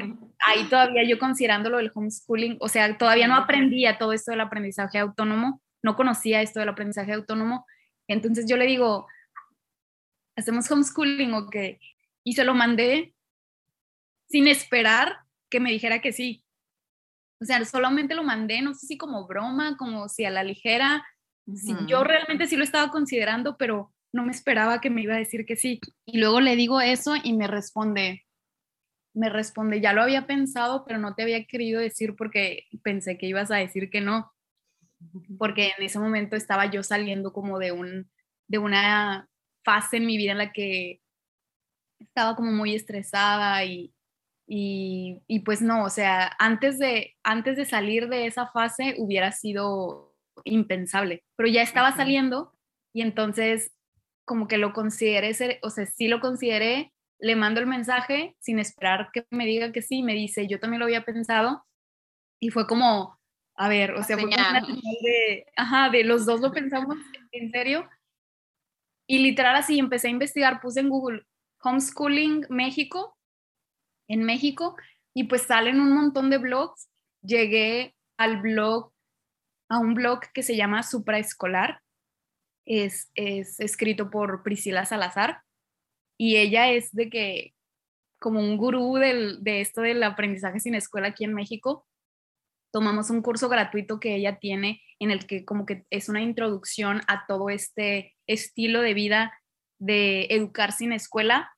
[0.46, 4.98] ahí todavía yo considerándolo del homeschooling, o sea, todavía no aprendía todo esto del aprendizaje
[4.98, 7.64] autónomo, no conocía esto del aprendizaje autónomo
[8.08, 9.06] entonces yo le digo,
[10.34, 11.78] ¿hacemos homeschooling o qué?
[12.24, 13.14] Y se lo mandé
[14.28, 15.20] sin esperar
[15.50, 16.44] que me dijera que sí.
[17.40, 21.06] O sea, solamente lo mandé, no sé si como broma, como si a la ligera.
[21.86, 25.44] yo realmente sí lo estaba considerando, pero no me esperaba que me iba a decir
[25.44, 25.80] que sí.
[26.06, 28.26] Y luego le digo eso y me responde,
[29.14, 33.26] me responde, ya lo había pensado, pero no te había querido decir porque pensé que
[33.26, 34.32] ibas a decir que no.
[35.38, 38.10] Porque en ese momento estaba yo saliendo como de, un,
[38.48, 39.28] de una
[39.64, 41.00] fase en mi vida en la que
[42.00, 43.92] estaba como muy estresada y,
[44.46, 49.30] y, y, pues no, o sea, antes de, antes de salir de esa fase hubiera
[49.32, 52.56] sido impensable, pero ya estaba saliendo
[52.92, 53.72] y entonces
[54.28, 59.10] como que lo consideré, o sea, sí lo consideré, le mando el mensaje sin esperar
[59.12, 61.66] que me diga que sí, me dice, yo también lo había pensado
[62.38, 63.18] y fue como,
[63.56, 64.60] a ver, o sea, fue una
[65.02, 66.96] de, ajá, de los dos lo pensamos
[67.32, 67.88] en serio.
[69.08, 71.24] Y literal así empecé a investigar, puse en Google
[71.64, 73.18] Homeschooling México
[74.08, 74.76] en México
[75.14, 76.88] y pues salen un montón de blogs.
[77.22, 78.92] Llegué al blog,
[79.68, 81.82] a un blog que se llama Supraescolar,
[82.68, 85.42] es, es escrito por Priscila Salazar
[86.18, 87.54] y ella es de que
[88.20, 91.86] como un gurú del, de esto del aprendizaje sin escuela aquí en México.
[92.72, 97.00] Tomamos un curso gratuito que ella tiene en el que como que es una introducción
[97.06, 99.32] a todo este estilo de vida
[99.78, 101.52] de educar sin escuela.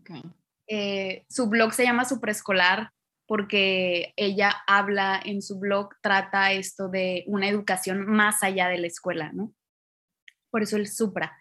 [0.00, 0.22] Okay.
[0.66, 2.90] Eh, su blog se llama Su Preescolar
[3.26, 8.86] porque ella habla en su blog, trata esto de una educación más allá de la
[8.86, 9.54] escuela, ¿no?
[10.54, 11.36] Por eso el Supra.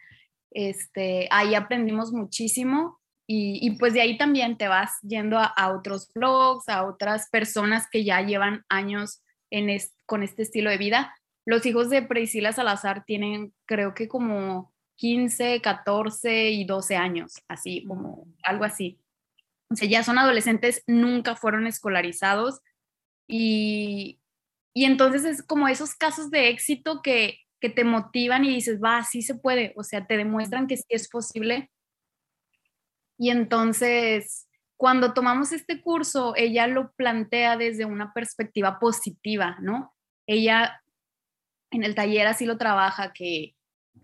[0.50, 6.68] Este, ahí aprendimos muchísimo y, pues de ahí también te vas yendo a, otros blogs,
[6.68, 9.22] a otras personas que ya llevan años
[9.52, 9.70] en
[10.08, 11.16] con este estilo de vida.
[11.46, 17.86] Los hijos de Priscila Salazar tienen creo que como 15, 14 y 12 años, así
[17.86, 19.00] como algo así
[19.74, 22.62] o sea, ya son adolescentes, nunca fueron escolarizados
[23.28, 24.20] y,
[24.74, 29.02] y entonces es como esos casos de éxito que, que te motivan y dices, va,
[29.06, 31.72] sí se puede, o sea, te demuestran que sí es posible.
[33.18, 39.96] Y entonces, cuando tomamos este curso, ella lo plantea desde una perspectiva positiva, ¿no?
[40.28, 40.84] Ella
[41.72, 43.56] en el taller así lo trabaja, que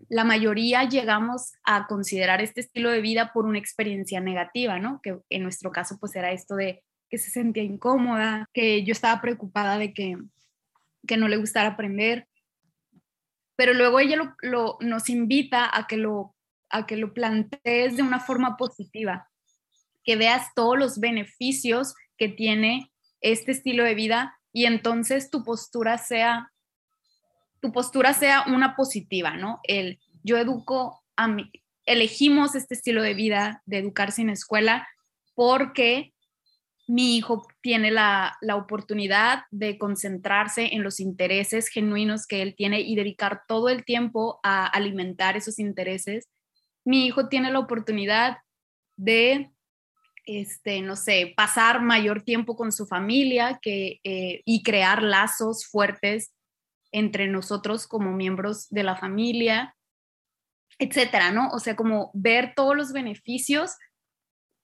[0.08, 5.02] la mayoría llegamos a considerar este estilo de vida por una experiencia negativa, ¿no?
[5.02, 9.20] Que en nuestro caso pues era esto de que se sentía incómoda, que yo estaba
[9.20, 10.16] preocupada de que,
[11.06, 12.26] que no le gustara aprender.
[13.60, 16.34] Pero luego ella lo, nos invita a que lo,
[16.70, 19.28] a que lo plantees de una forma positiva,
[20.02, 25.98] que veas todos los beneficios que tiene este estilo de vida y entonces tu postura
[25.98, 26.50] sea
[27.60, 29.60] tu postura sea una positiva, ¿no?
[29.64, 31.52] El yo educo a mi,
[31.84, 34.88] elegimos este estilo de vida de educarse en escuela
[35.34, 36.14] porque
[36.90, 42.80] mi hijo tiene la, la, oportunidad de concentrarse en los intereses genuinos que él tiene
[42.80, 46.28] y dedicar todo el tiempo a alimentar esos intereses.
[46.84, 48.38] Mi hijo tiene la oportunidad
[48.96, 49.52] de,
[50.26, 56.32] este, no sé, pasar mayor tiempo con su familia que, eh, y crear lazos fuertes
[56.90, 59.76] entre nosotros como miembros de la familia,
[60.80, 61.50] etcétera, ¿no?
[61.50, 63.76] O sea, como ver todos los beneficios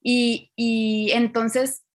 [0.02, 1.85] y, y entonces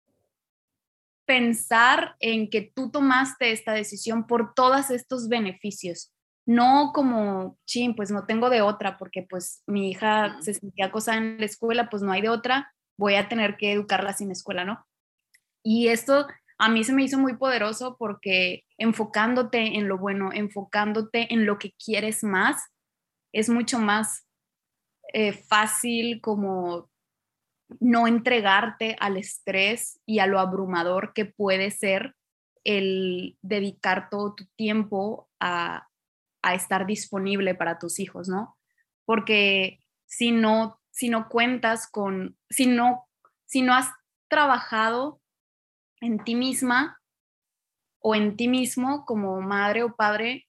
[1.31, 6.11] pensar en que tú tomaste esta decisión por todos estos beneficios,
[6.45, 11.19] no como, ching, pues no tengo de otra, porque pues mi hija se sentía acosada
[11.19, 14.65] en la escuela, pues no hay de otra, voy a tener que educarla sin escuela,
[14.65, 14.85] ¿no?
[15.63, 21.33] Y esto a mí se me hizo muy poderoso porque enfocándote en lo bueno, enfocándote
[21.33, 22.61] en lo que quieres más,
[23.31, 24.27] es mucho más
[25.13, 26.90] eh, fácil como
[27.79, 32.15] no entregarte al estrés y a lo abrumador que puede ser
[32.63, 35.87] el dedicar todo tu tiempo a,
[36.41, 38.57] a estar disponible para tus hijos, ¿no?
[39.05, 43.07] Porque si no, si no cuentas con, si no,
[43.45, 43.89] si no has
[44.27, 45.21] trabajado
[46.01, 46.99] en ti misma
[47.99, 50.47] o en ti mismo como madre o padre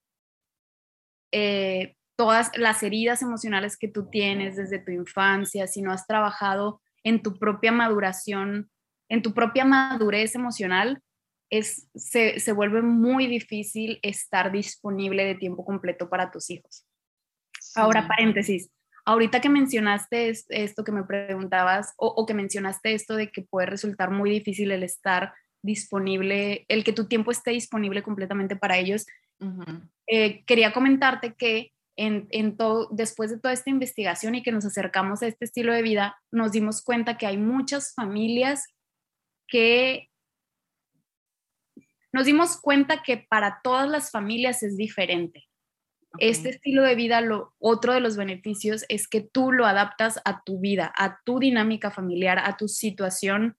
[1.32, 6.80] eh, todas las heridas emocionales que tú tienes desde tu infancia, si no has trabajado
[7.05, 8.70] en tu propia maduración,
[9.09, 11.03] en tu propia madurez emocional,
[11.50, 16.86] es, se, se vuelve muy difícil estar disponible de tiempo completo para tus hijos.
[17.74, 18.70] Ahora, paréntesis,
[19.05, 23.66] ahorita que mencionaste esto que me preguntabas o, o, que mencionaste esto de que puede
[23.66, 29.07] resultar muy difícil el estar disponible, el que tu tiempo esté disponible completamente para ellos.
[30.07, 34.64] Eh, quería comentarte que en, en todo, después de toda esta investigación y que nos
[34.64, 38.66] acercamos a este estilo de vida, nos dimos cuenta que hay muchas familias
[39.49, 40.09] que
[42.12, 45.49] nos dimos cuenta que para todas las familias es diferente.
[46.18, 50.43] Este estilo de vida, lo, otro de los beneficios es que tú lo adaptas a
[50.45, 53.57] tu vida, a tu dinámica familiar, a tu situación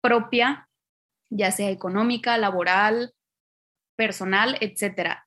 [0.00, 0.68] propia,
[1.30, 3.12] ya sea económica, laboral,
[3.96, 5.25] personal, etcétera.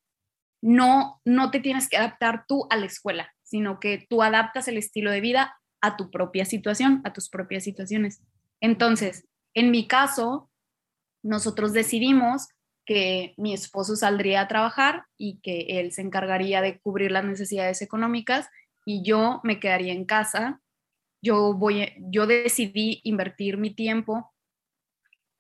[0.62, 4.78] No, no te tienes que adaptar tú a la escuela, sino que tú adaptas el
[4.78, 8.22] estilo de vida a tu propia situación, a tus propias situaciones.
[8.60, 10.49] Entonces, en mi caso,
[11.24, 12.47] nosotros decidimos
[12.86, 17.82] que mi esposo saldría a trabajar y que él se encargaría de cubrir las necesidades
[17.82, 18.49] económicas
[18.86, 20.62] y yo me quedaría en casa.
[21.22, 24.34] Yo, voy, yo decidí invertir mi tiempo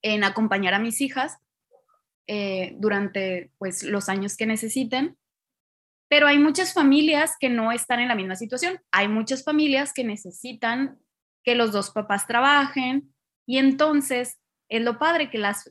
[0.01, 1.39] en acompañar a mis hijas
[2.31, 5.17] eh, durante pues, los años que necesiten.
[6.07, 8.79] Pero hay muchas familias que no están en la misma situación.
[8.91, 10.99] Hay muchas familias que necesitan
[11.43, 13.15] que los dos papás trabajen
[13.47, 14.37] y entonces
[14.69, 15.67] es lo padre que las,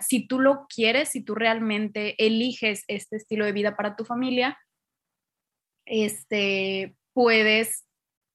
[0.00, 4.58] si tú lo quieres, si tú realmente eliges este estilo de vida para tu familia,
[5.86, 7.86] este, puedes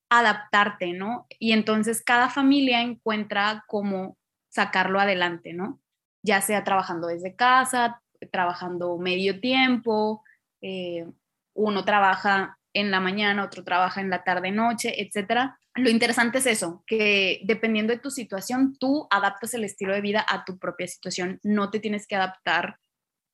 [0.10, 1.28] adaptarte, ¿no?
[1.40, 4.18] Y entonces cada familia encuentra cómo
[4.48, 5.82] sacarlo adelante, ¿no?
[6.26, 8.02] Ya sea trabajando desde casa,
[8.32, 10.24] trabajando medio tiempo,
[10.62, 11.06] eh,
[11.54, 16.46] uno trabaja en la mañana, otro trabaja en la tarde, noche, etcétera lo interesante es
[16.46, 20.88] eso, que dependiendo de tu situación, tú adaptas el estilo de vida a tu propia
[20.88, 22.80] situación, no te tienes que adaptar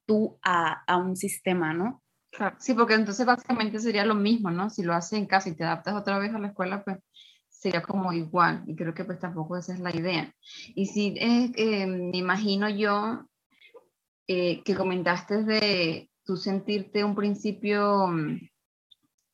[0.07, 2.01] tú a, un sistema, ¿no?
[2.57, 4.69] sí, porque entonces básicamente sería lo mismo, ¿no?
[4.69, 6.97] Si lo haces en casa y te adaptas otra vez a la escuela, pues
[7.61, 10.33] sería como igual, y creo que pues tampoco esa es la idea.
[10.73, 13.27] Y sí, eh, me imagino yo
[14.27, 18.39] eh, que comentaste de tú sentirte un principio mm,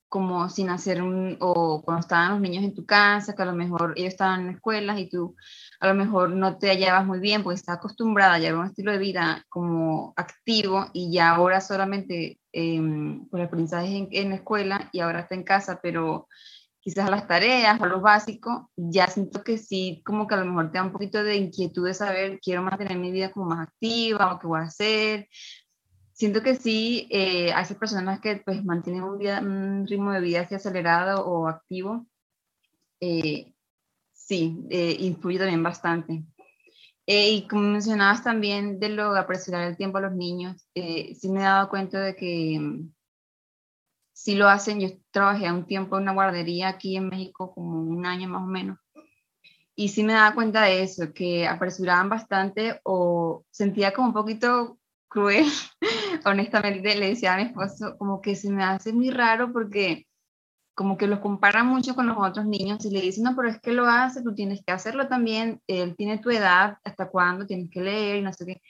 [0.09, 3.53] como sin hacer un, o cuando estaban los niños en tu casa, que a lo
[3.53, 5.35] mejor ellos estaban en escuelas y tú
[5.79, 8.91] a lo mejor no te hallabas muy bien porque estás acostumbrada a llevar un estilo
[8.91, 12.81] de vida como activo y ya ahora solamente eh,
[13.29, 16.27] pues el aprendizaje en, en la escuela y ahora está en casa, pero
[16.87, 20.71] quizás las tareas o los básicos, ya siento que sí, como que a lo mejor
[20.71, 24.33] te da un poquito de inquietud de saber, quiero mantener mi vida como más activa
[24.33, 25.27] o qué voy a hacer,
[26.13, 31.27] siento que sí, eh, hay personas que pues mantienen un, ritmo de vida así acelerado
[31.27, 32.07] o activo,
[33.01, 33.53] eh,
[34.13, 36.23] sí, eh, influye también bastante.
[37.05, 41.29] Eh, y como mencionabas también de lo de apresurar el tiempo a los niños, sí
[41.29, 42.87] me he dado cuenta de que
[44.17, 44.79] sí lo hacen.
[44.79, 48.47] Yo trabajé un tiempo en una guardería aquí en México, como un año más o
[48.47, 48.79] menos,
[49.75, 54.79] y sí me daba cuenta de eso, que apresuraban bastante o sentía como un poquito
[55.07, 55.45] cruel,
[56.25, 60.07] honestamente le decía a mi esposo, como que se me hace muy raro porque
[60.75, 63.59] como que los compara mucho con los otros niños y le dicen, no, pero es
[63.61, 67.69] que lo hace, tú tienes que hacerlo también, él tiene tu edad, hasta cuándo tienes
[67.69, 68.61] que leer y no sé qué.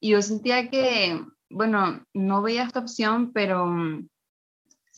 [0.00, 3.68] Y yo sentía que, bueno, no veía esta opción, pero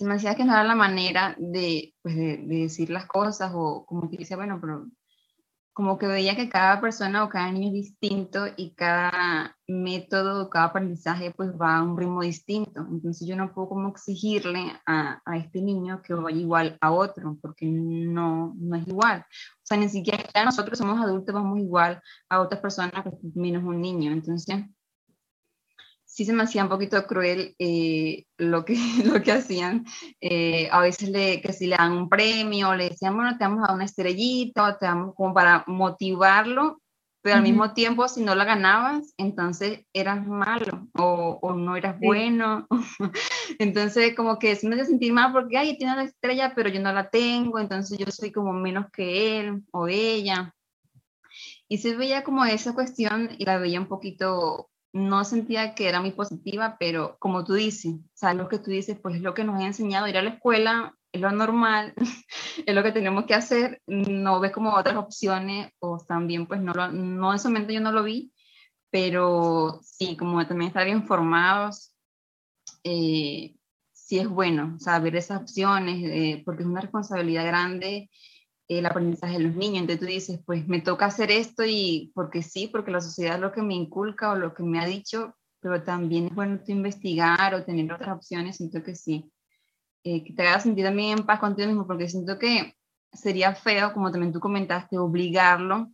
[0.02, 3.52] se me hacía que no era la manera de, pues, de, de decir las cosas
[3.54, 4.88] o como que decía, bueno, pero
[5.72, 10.66] como que veía que cada persona o cada niño es distinto y cada método, cada
[10.66, 12.84] aprendizaje pues va a un ritmo distinto.
[12.90, 17.38] Entonces yo no puedo como exigirle a, a este niño que vaya igual a otro,
[17.40, 19.20] porque no, no es igual.
[19.20, 24.10] O sea, ni siquiera nosotros somos adultos, vamos igual a otras personas, menos un niño.
[24.10, 24.64] Entonces,
[26.12, 29.86] sí se me hacía un poquito cruel eh, lo, que, lo que hacían.
[30.20, 33.66] Eh, a veces le, que si le dan un premio, le decían, bueno, te damos
[33.66, 36.82] a una estrellita, te damos como para motivarlo,
[37.22, 41.98] pero al mismo tiempo, si no la ganabas, entonces eras malo o, o no eras
[41.98, 42.66] bueno.
[43.58, 46.80] entonces, como que sí me hacía sentir mal porque, ay, tiene la estrella, pero yo
[46.80, 50.54] no la tengo, entonces yo soy como menos que él o ella.
[51.68, 56.00] Y se veía como esa cuestión y la veía un poquito no sentía que era
[56.00, 59.44] muy positiva, pero como tú dices, o lo que tú dices, pues es lo que
[59.44, 61.94] nos ha enseñado, ir a la escuela es lo normal,
[62.66, 66.72] es lo que tenemos que hacer, no ves como otras opciones, o también pues no,
[66.72, 68.32] lo, no en ese momento yo no lo vi,
[68.90, 71.94] pero sí, como también estar informados,
[72.84, 73.54] eh,
[73.92, 78.10] sí es bueno, saber esas opciones, eh, porque es una responsabilidad grande
[78.68, 79.80] el aprendizaje de los niños.
[79.80, 83.40] Entonces tú dices, pues me toca hacer esto y porque sí, porque la sociedad es
[83.40, 87.54] lo que me inculca o lo que me ha dicho, pero también es bueno investigar
[87.54, 89.30] o tener otras opciones, siento que sí.
[90.04, 92.74] Eh, que te haga sentir también en paz contigo mismo, porque siento que
[93.12, 95.90] sería feo, como también tú comentaste, obligarlo.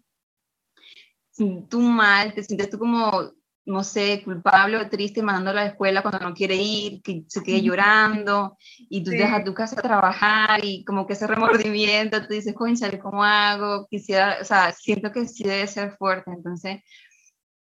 [1.69, 3.33] Tú mal, te sientes tú como
[3.69, 7.43] no sé, culpable o triste mandándola a la escuela cuando no quiere ir, que se
[7.43, 12.33] quede llorando y tú dejas tu casa a trabajar y como que ese remordimiento, tú
[12.33, 13.87] dices, conchale, ¿cómo hago?
[13.89, 16.81] Quisiera, o sea, siento que sí debe ser fuerte, entonces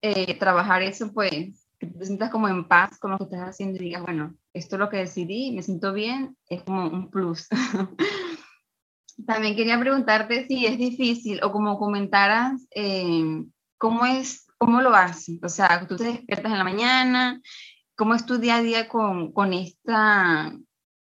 [0.02, 3.78] eh, trabajar eso pues, que te sientas como en paz con lo que estás haciendo
[3.78, 7.48] y digas, bueno, esto es lo que decidí, me siento bien, es como un plus.
[9.26, 13.46] También quería preguntarte si es difícil o como comentaras, eh,
[13.78, 15.40] ¿cómo es ¿Cómo lo haces?
[15.44, 17.42] O sea, tú te despiertas en la mañana,
[17.96, 20.54] ¿cómo es tu día a día con, con esta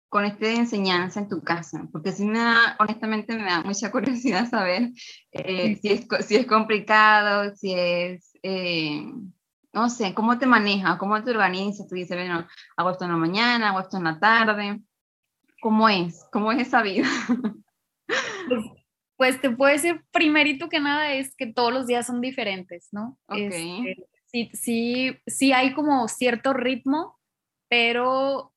[0.08, 1.88] con esta enseñanza en tu casa?
[1.90, 4.90] Porque sí me da, honestamente me da mucha curiosidad saber
[5.32, 9.06] eh, si, es, si es complicado, si es, eh,
[9.72, 10.98] no sé, ¿cómo te manejas?
[10.98, 11.88] ¿Cómo te organizas?
[11.88, 12.46] Tú dices, bueno,
[12.76, 14.82] hago esto en la mañana, hago esto en la tarde.
[15.62, 16.26] ¿Cómo es?
[16.30, 17.08] ¿Cómo es esa vida?
[19.22, 23.20] Pues, te puedo decir, primerito que nada, es que todos los días son diferentes, ¿no?
[23.28, 27.20] Este, sí, sí, sí hay como cierto ritmo,
[27.68, 28.52] pero,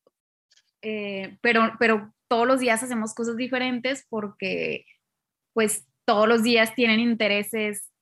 [0.82, 4.86] eh, pero, pero todos los días hacemos cosas diferentes porque
[5.52, 7.92] pues todos los días tienen intereses,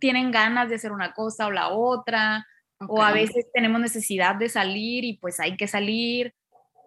[0.00, 2.46] tienen ganas de hacer una cosa o la otra,
[2.88, 6.32] o a veces tenemos necesidad de salir y pues hay que salir.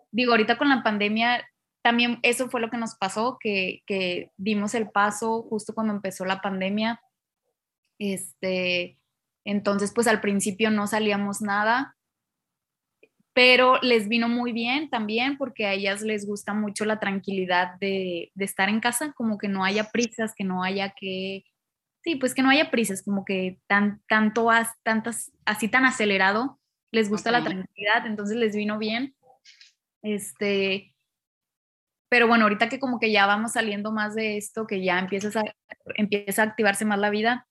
[0.09, 1.47] Digo, ahorita con la pandemia
[1.87, 6.25] también eso fue lo que nos pasó, que, que dimos el paso justo cuando empezó
[6.25, 6.99] la pandemia.
[7.97, 8.99] Este,
[9.45, 11.95] entonces, pues al principio no salíamos nada,
[13.31, 18.33] pero les vino muy bien también porque a ellas les gusta mucho la tranquilidad de,
[18.35, 21.45] de estar en casa, como que no haya prisas, que no haya que,
[22.03, 24.49] sí, pues que no haya prisas, como que tan, tanto,
[24.83, 26.59] tantas, así tan acelerado,
[26.91, 29.15] les gusta la tranquilidad, entonces les vino bien.
[30.01, 30.93] Este,
[32.09, 35.35] pero bueno, ahorita que como que ya vamos saliendo más de esto, que ya empiezas
[35.35, 35.43] a,
[35.95, 37.47] empieza a activarse más la vida,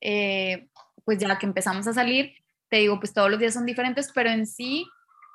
[0.00, 0.68] eh,
[1.04, 2.34] pues ya que empezamos a salir,
[2.68, 4.86] te digo, pues todos los días son diferentes, pero en sí,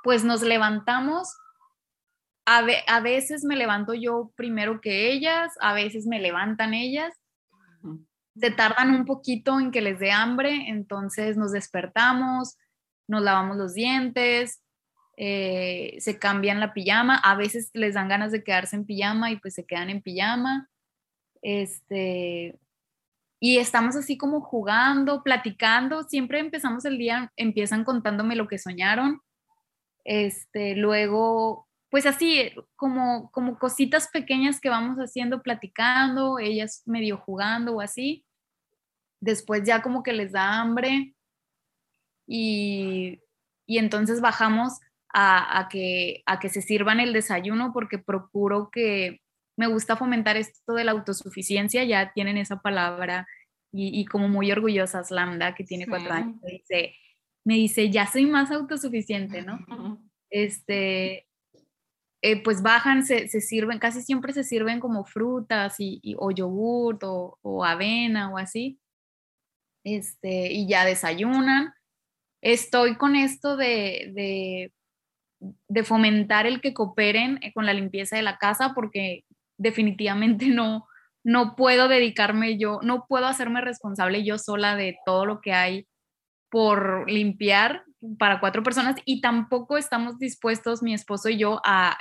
[0.04, 1.36] pues nos levantamos.
[2.46, 7.14] A, a veces me levanto yo primero que ellas, a veces me levantan ellas.
[8.36, 12.58] Se tardan un poquito en que les dé hambre, entonces nos despertamos,
[13.08, 14.62] nos lavamos los dientes,
[15.22, 19.36] eh, se cambian la pijama, a veces les dan ganas de quedarse en pijama y
[19.36, 20.70] pues se quedan en pijama.
[21.42, 22.58] Este,
[23.42, 29.20] y estamos así como jugando, platicando, siempre empezamos el día, empiezan contándome lo que soñaron.
[30.06, 37.76] Este, luego, pues así, como, como cositas pequeñas que vamos haciendo, platicando, ellas medio jugando
[37.76, 38.26] o así.
[39.20, 41.14] Después ya como que les da hambre
[42.26, 43.20] y,
[43.66, 44.80] y entonces bajamos
[45.14, 49.22] a, que, a que se sirvan el desayuno porque procuro que
[49.58, 53.28] me gusta fomentar esto de la autosuficiencia, ya tienen esa palabra
[53.72, 56.96] y, como muy orgullosas, Lambda, que tiene cuatro años, me dice,
[57.46, 59.60] me dice, ya soy más autosuficiente, ¿no?
[60.32, 61.28] Este,
[62.22, 67.64] eh, pues bajan, se, sirven, casi siempre se sirven como frutas y, o yogurt o,
[67.64, 68.80] avena o así,
[69.84, 71.74] este, y ya desayunan.
[72.42, 74.74] Estoy con esto de de
[75.84, 79.24] fomentar el que cooperen eh, con la limpieza de la casa porque
[79.58, 80.88] definitivamente no,
[81.24, 85.88] no puedo dedicarme yo, no puedo hacerme responsable yo sola de todo lo que hay
[86.50, 87.84] por limpiar
[88.18, 91.98] para cuatro personas y tampoco estamos dispuestos, mi esposo y yo, a,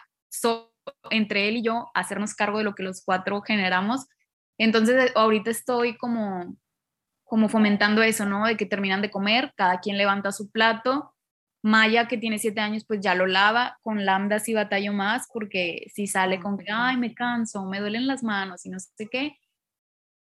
[1.10, 4.06] entre él y yo, a hacernos cargo de lo que los cuatro generamos.
[4.58, 6.56] Entonces, ahorita estoy como,
[7.24, 8.46] como fomentando eso, ¿no?
[8.46, 11.14] De que terminan de comer, cada quien levanta su plato
[11.68, 13.78] Maya, que tiene siete años, pues ya lo lava.
[13.82, 18.06] Con Lambda sí batallo más porque si sale con que, ay, me canso, me duelen
[18.06, 19.36] las manos y no sé qué.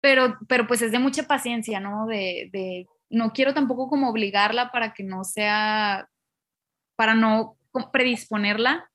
[0.01, 2.07] Pero, pero pues es de mucha paciencia, ¿no?
[2.07, 6.09] De, de, no quiero tampoco como obligarla para que no sea,
[6.95, 7.57] para no
[7.93, 8.89] predisponerla,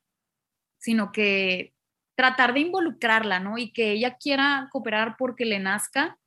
[0.78, 1.74] sino que
[2.16, 3.58] tratar de involucrarla, ¿no?
[3.58, 6.18] Y que ella quiera cooperar porque le nazca.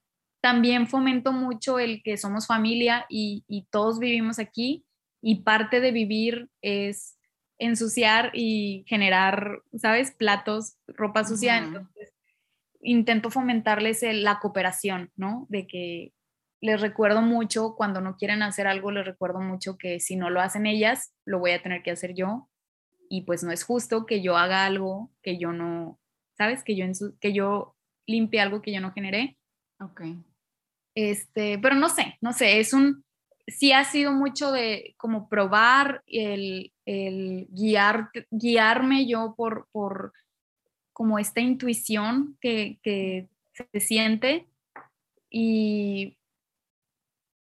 [0.42, 4.87] También fomento mucho el que somos familia y, y todos vivimos aquí
[5.22, 7.18] y parte de vivir es
[7.58, 10.12] ensuciar y generar, ¿sabes?
[10.12, 11.58] Platos, ropa sucia.
[11.58, 12.14] Entonces,
[12.82, 15.48] intento fomentarles la cooperación, ¿no?
[15.50, 16.14] De que
[16.62, 20.42] les recuerdo mucho cuando no quieren hacer algo, les recuerdo mucho que si no lo
[20.42, 22.50] hacen ellas, lo voy a tener que hacer yo.
[23.10, 26.00] Y pues no es justo que yo haga algo que yo no,
[26.38, 26.64] ¿sabes?
[26.64, 26.86] Que yo,
[27.20, 29.38] que yo limpie algo que yo no generé.
[29.80, 30.02] Ok.
[30.96, 33.06] Este, pero no sé, no sé, es un,
[33.48, 40.14] sí ha sido mucho de como probar el, guiar, guiarme yo por, por
[40.94, 42.80] como esta intuición que,
[43.54, 44.48] se siente
[45.32, 46.16] y,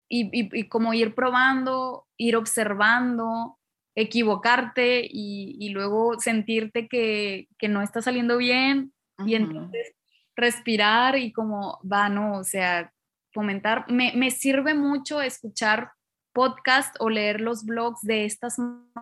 [0.09, 3.57] y, como ir probando, ir observando,
[3.95, 8.93] equivocarte y, luego sentirte que, no está saliendo bien
[9.25, 9.93] y entonces
[10.35, 12.91] respirar y como va, no, o sea,
[13.33, 13.85] comentar.
[13.89, 15.91] Me, me sirve mucho escuchar
[16.33, 18.57] podcast o leer los blogs de estas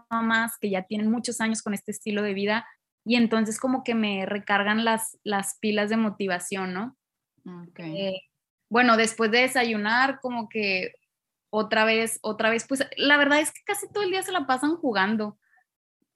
[0.09, 2.65] mamás que ya tienen muchos años con este estilo de vida
[3.05, 6.97] y entonces como que me recargan las, las pilas de motivación, ¿no?
[7.77, 8.21] Eh,
[8.69, 10.93] bueno, después de desayunar, como que
[11.49, 14.45] otra vez, otra vez, pues la verdad es que casi todo el día se la
[14.45, 15.39] pasan jugando.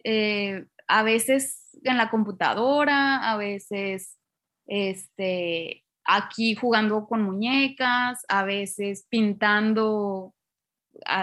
[0.04, 4.20] Eh, a veces en la computadora, a veces
[4.68, 10.34] este, aquí jugando con muñecas, a veces pintando,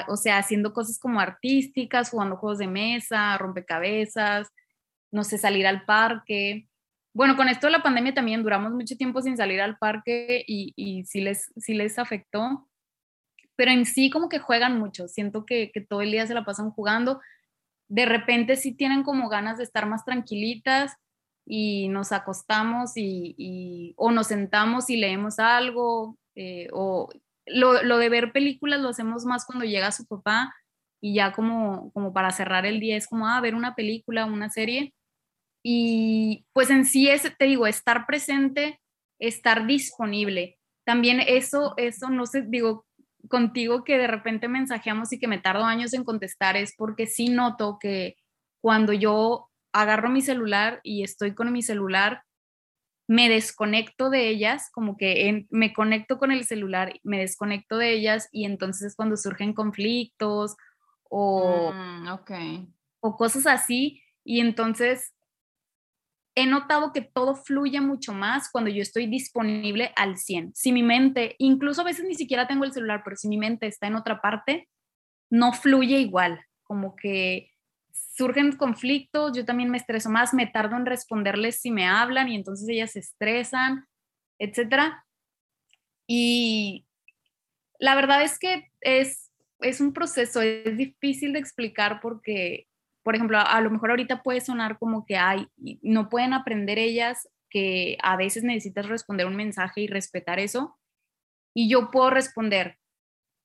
[0.09, 4.49] o sea, haciendo cosas como artísticas, jugando juegos de mesa, rompecabezas,
[5.13, 6.69] no sé, salir al parque.
[7.13, 10.73] Bueno, con esto de la pandemia también duramos mucho tiempo sin salir al parque y,
[10.77, 12.71] y sí, les, sí les afectó
[13.61, 16.47] pero en sí como que juegan mucho, siento que, que todo el día se la
[16.47, 17.21] pasan jugando,
[17.89, 20.97] de repente sí tienen como ganas de estar más tranquilitas
[21.47, 27.09] y nos acostamos y, o nos sentamos y leemos algo, eh, o
[27.47, 30.55] lo, lo, de ver películas lo hacemos más cuando llega su papá
[31.01, 34.51] y ya como, como para cerrar el día es como, ah, ver una película, una
[34.51, 34.95] serie.
[35.63, 38.81] Y pues en sí es, te digo, estar presente,
[39.19, 40.59] estar disponible.
[40.87, 42.87] También eso, eso no sé, digo,
[43.29, 47.29] contigo que de repente mensajeamos y que me tardo años en contestar es porque sí
[47.29, 48.17] noto que
[48.63, 52.23] cuando yo agarro mi celular y estoy con mi celular,
[53.09, 58.29] me desconecto de ellas, como que me conecto con el celular, me desconecto de ellas
[58.31, 60.57] y entonces es cuando surgen conflictos
[61.09, 62.09] o, mm,
[63.01, 64.01] o cosas así.
[64.25, 65.13] Y entonces
[66.37, 70.53] he notado que todo fluye mucho más cuando yo estoy disponible al 100.
[70.55, 73.67] Si mi mente, incluso a veces ni siquiera tengo el celular, pero si mi mente
[73.67, 74.69] está en otra parte,
[75.31, 77.50] no fluye igual, como que
[78.21, 82.37] surgen conflictos, yo también me estreso más, me tardo en responderles si me hablan y
[82.37, 83.87] entonces ellas se estresan,
[84.39, 85.07] etcétera.
[86.07, 86.87] Y
[87.79, 92.67] la verdad es que es, es un proceso, es difícil de explicar porque
[93.03, 95.49] por ejemplo, a, lo mejor ahorita puede sonar como que hay,
[95.81, 100.79] no pueden aprender ellas que a veces necesitas responder un mensaje y respetar eso.
[101.55, 102.79] Y yo puedo responder,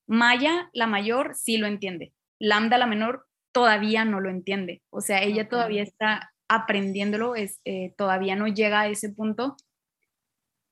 [0.08, 2.14] Maya, la mayor, sí lo entiende.
[2.38, 3.26] Lambda, la menor,
[3.56, 4.82] todavía no lo entiende.
[4.90, 9.56] O sea, ella todavía está aprendiéndolo, es, eh, todavía no llega a ese punto.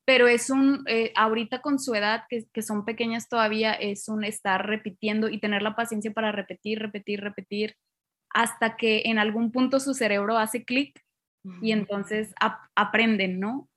[0.05, 4.25] Pero es un, eh, ahorita con su edad, que, que son pequeñas todavía, es un
[4.25, 7.77] estar repitiendo y tener la paciencia para repetir, repetir, repetir
[8.33, 10.99] hasta que en algún punto su cerebro hace clic
[11.61, 12.33] y entonces
[12.75, 13.69] aprenden, ¿no?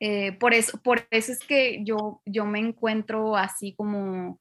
[0.00, 4.39] Eh, por, eso, por eso es que yo, yo me encuentro así como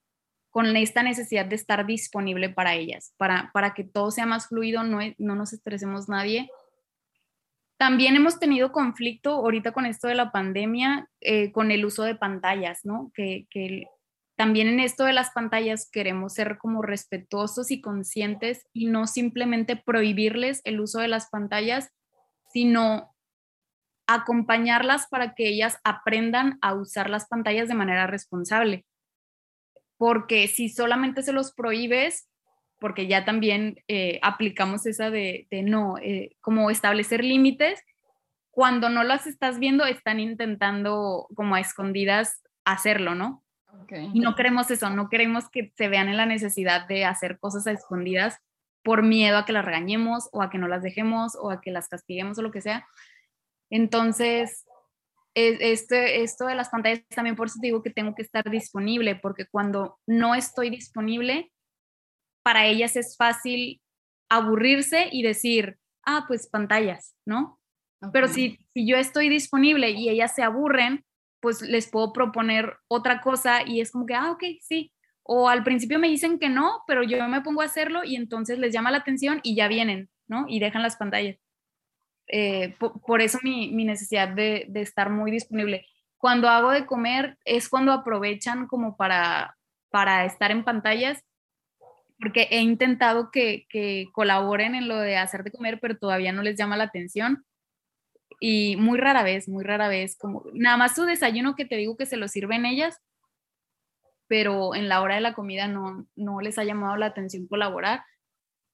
[0.50, 4.84] con esta necesidad de estar disponible para ellas, para, para que todo sea más fluido,
[4.84, 6.50] no, no nos estresemos nadie.
[7.78, 12.16] También hemos tenido conflicto ahorita con esto de la pandemia, eh, con el uso de
[12.16, 13.12] pantallas, ¿no?
[13.14, 13.86] Que, que
[14.36, 19.76] también en esto de las pantallas queremos ser como respetuosos y conscientes y no simplemente
[19.76, 21.89] prohibirles el uso de las pantallas,
[22.52, 23.16] sino
[24.08, 28.86] acompañarlas para que ellas aprendan a usar las pantallas de manera responsable.
[30.00, 32.28] Porque si solamente se los prohíbes,
[32.80, 37.84] porque ya también eh, aplicamos esa de, no, eh, como establecer límites,
[38.50, 43.43] cuando no las estás viendo, están intentando como a escondidas hacerlo, ¿no?
[44.14, 47.68] Y no queremos eso, no queremos que se vean en la necesidad de hacer cosas
[47.68, 48.39] a escondidas
[48.84, 51.72] por miedo a que las regañemos o a que no las dejemos o a que
[51.72, 52.88] las castiguemos o lo que sea.
[53.70, 54.66] Entonces,
[55.47, 59.45] este, esto de las pantallas también por eso digo que tengo que estar disponible, porque
[59.45, 61.51] cuando no estoy disponible,
[62.43, 63.81] para ellas es fácil
[64.29, 67.59] aburrirse y decir, ah, pues pantallas, ¿no?
[68.13, 71.03] Pero si, si yo estoy disponible y ellas se aburren,
[71.41, 74.91] pues les puedo proponer otra cosa y es como que, ah, ok, sí.
[75.23, 78.57] O al principio me dicen que no, pero yo me pongo a hacerlo y entonces
[78.57, 80.45] les llama la atención y ya vienen, ¿no?
[80.47, 81.37] Y dejan las pantallas.
[82.32, 85.86] Eh, por, eso mi, necesidad de, estar muy disponible.
[86.17, 89.55] Cuando hago de comer es cuando aprovechan como para,
[90.25, 91.23] estar en pantallas,
[92.19, 93.65] porque he intentado que,
[94.13, 97.45] colaboren en lo de hacer de comer, pero todavía no les llama la atención
[98.39, 101.97] y muy rara vez, muy rara vez, como nada más su desayuno que te digo
[101.97, 103.01] que se lo sirven ellas,
[104.27, 108.03] pero en la hora de la comida no les ha llamado la atención colaborar.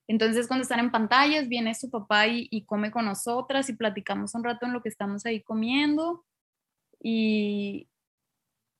[0.07, 4.43] Entonces cuando están en pantallas viene su papá y, come con nosotras y platicamos un
[4.43, 6.23] rato en lo que estamos ahí comiendo
[7.01, 7.87] y,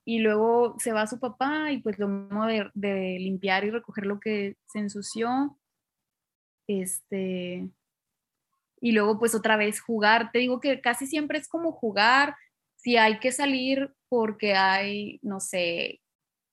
[0.06, 4.20] y luego se va su papá y pues lo mismo de, limpiar y recoger lo
[4.20, 5.58] que se ensució.
[6.68, 7.70] Este,
[8.80, 10.32] y luego pues otra vez jugar.
[10.32, 12.36] Te digo que casi siempre es como jugar.
[12.76, 16.02] Si hay que salir porque hay, no sé,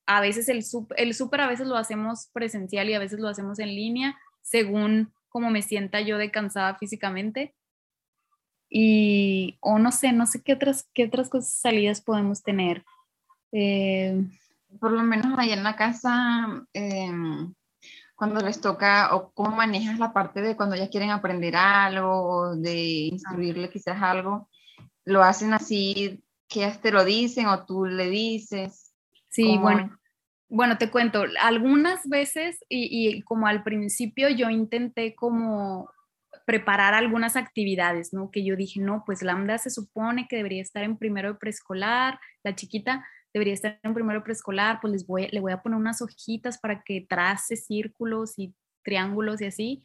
[0.07, 3.29] a veces el súper el super a veces lo hacemos presencial y a veces lo
[3.29, 7.55] hacemos en línea, según cómo me sienta yo de cansada físicamente.
[8.69, 12.85] Y, o no sé, no sé qué otras, qué otras cosas, salidas podemos tener.
[13.53, 14.25] Eh,
[14.81, 17.53] por lo menos allá en la casa, em,
[18.15, 22.57] cuando les toca, o cómo manejas la parte de cuando ya quieren aprender algo, o
[22.57, 24.49] de instruirle quizás algo,
[25.05, 28.95] lo hacen así, que ellas te lo dicen o tú le dices.
[29.29, 29.99] Sí, bueno,
[30.55, 35.89] bueno, te cuento, algunas veces y, y, como al principio yo intenté como
[36.45, 38.31] preparar algunas actividades, ¿no?
[38.31, 42.21] Que yo dije, no, pues Lambda se supone que debería estar en primero de preescolar,
[42.45, 45.79] la chiquita debería estar en primero de preescolar, pues les voy, le voy a poner
[45.79, 49.85] unas hojitas para que trace círculos y triángulos y así.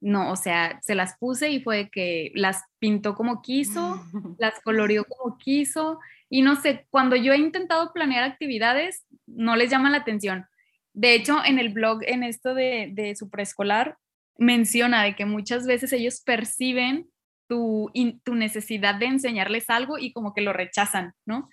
[0.00, 4.04] No, o sea, se las puse y fue que las pintó como quiso,
[4.38, 6.00] las coloreó como quiso
[6.30, 10.46] y no sé, cuando yo he intentado planear actividades, no les llama la atención.
[10.92, 13.98] De hecho, en el blog, en esto de, de su preescolar,
[14.38, 17.10] menciona de que muchas veces ellos perciben
[17.48, 17.90] tu,
[18.24, 21.48] tu, necesidad de enseñarles algo y como que lo rechazan, ¿no?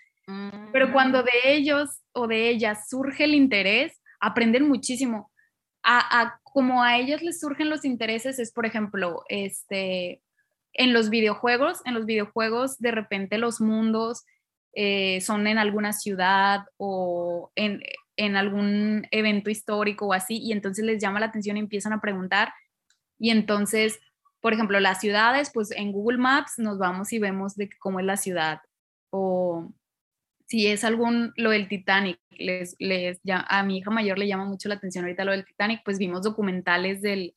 [0.72, 1.26] Pero cuando mm.
[1.26, 5.32] de ellos o de ellas surge el interés, aprenden muchísimo.
[5.82, 10.22] A, a, como a ellas les surgen los intereses es, por ejemplo, este,
[10.74, 14.24] en los videojuegos, en los videojuegos de repente los mundos
[14.80, 17.82] eh, son en alguna ciudad o en,
[18.16, 22.02] en algún evento histórico o así, y entonces les llama la atención y empiezan a
[22.02, 22.50] preguntar
[23.20, 24.00] y entonces,
[24.42, 28.06] por ejemplo, las ciudades, pues en Google Maps nos vamos y vemos de cómo es
[28.06, 28.62] la ciudad.
[29.10, 29.74] O
[30.46, 34.46] si es algún, lo del Titanic, les, les, ya, a mi hija mayor le llama
[34.46, 37.36] mucho la atención ahorita lo del Titanic, pues vimos documentales del,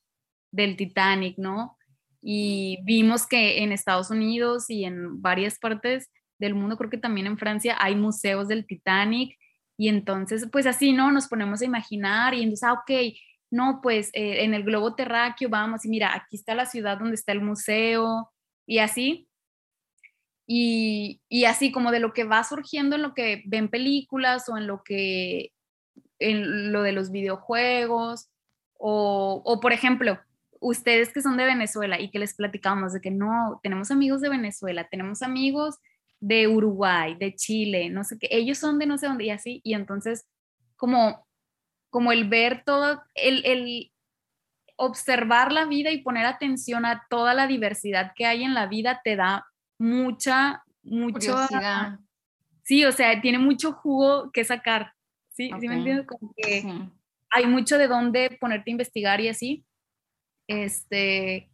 [0.53, 1.77] del Titanic, ¿no?
[2.23, 6.11] Y vimos que en Estados Unidos y en varias partes
[6.41, 9.39] del mundo, creo que también en Francia, hay museos del Titanic.
[9.77, 11.11] Y entonces, pues así, ¿no?
[11.13, 12.91] Nos ponemos a imaginar y entonces, ah, ok,
[13.51, 17.15] no, pues eh, en el globo terráqueo vamos y mira, aquí está la ciudad donde
[17.15, 18.31] está el museo
[18.67, 19.29] y así.
[20.47, 24.57] Y, y, así como de lo que va surgiendo en lo que ven películas o
[24.59, 25.53] en lo que,
[26.19, 28.29] en lo de los videojuegos,
[28.77, 30.19] o, o por ejemplo,
[30.61, 34.29] ustedes que son de Venezuela y que les platicamos de que no, tenemos amigos de
[34.29, 35.79] Venezuela, tenemos amigos
[36.21, 39.61] de Uruguay, de Chile, no sé qué, ellos son de no sé dónde y así,
[39.65, 40.27] y entonces
[40.77, 41.27] como
[41.91, 43.93] como el ver todo, el,
[44.77, 49.03] observar la vida y poner atención a toda la diversidad que hay en la vida
[49.05, 49.47] te da
[49.79, 51.37] mucha, mucho...
[52.63, 54.93] Sí, o sea, tiene mucho jugo que sacar.
[55.31, 55.51] ¿Sí?
[55.61, 56.07] ¿Sí me entiendes?
[56.07, 56.63] Como que
[57.31, 59.65] hay mucho de dónde ponerte a investigar y así.
[60.47, 61.51] Este,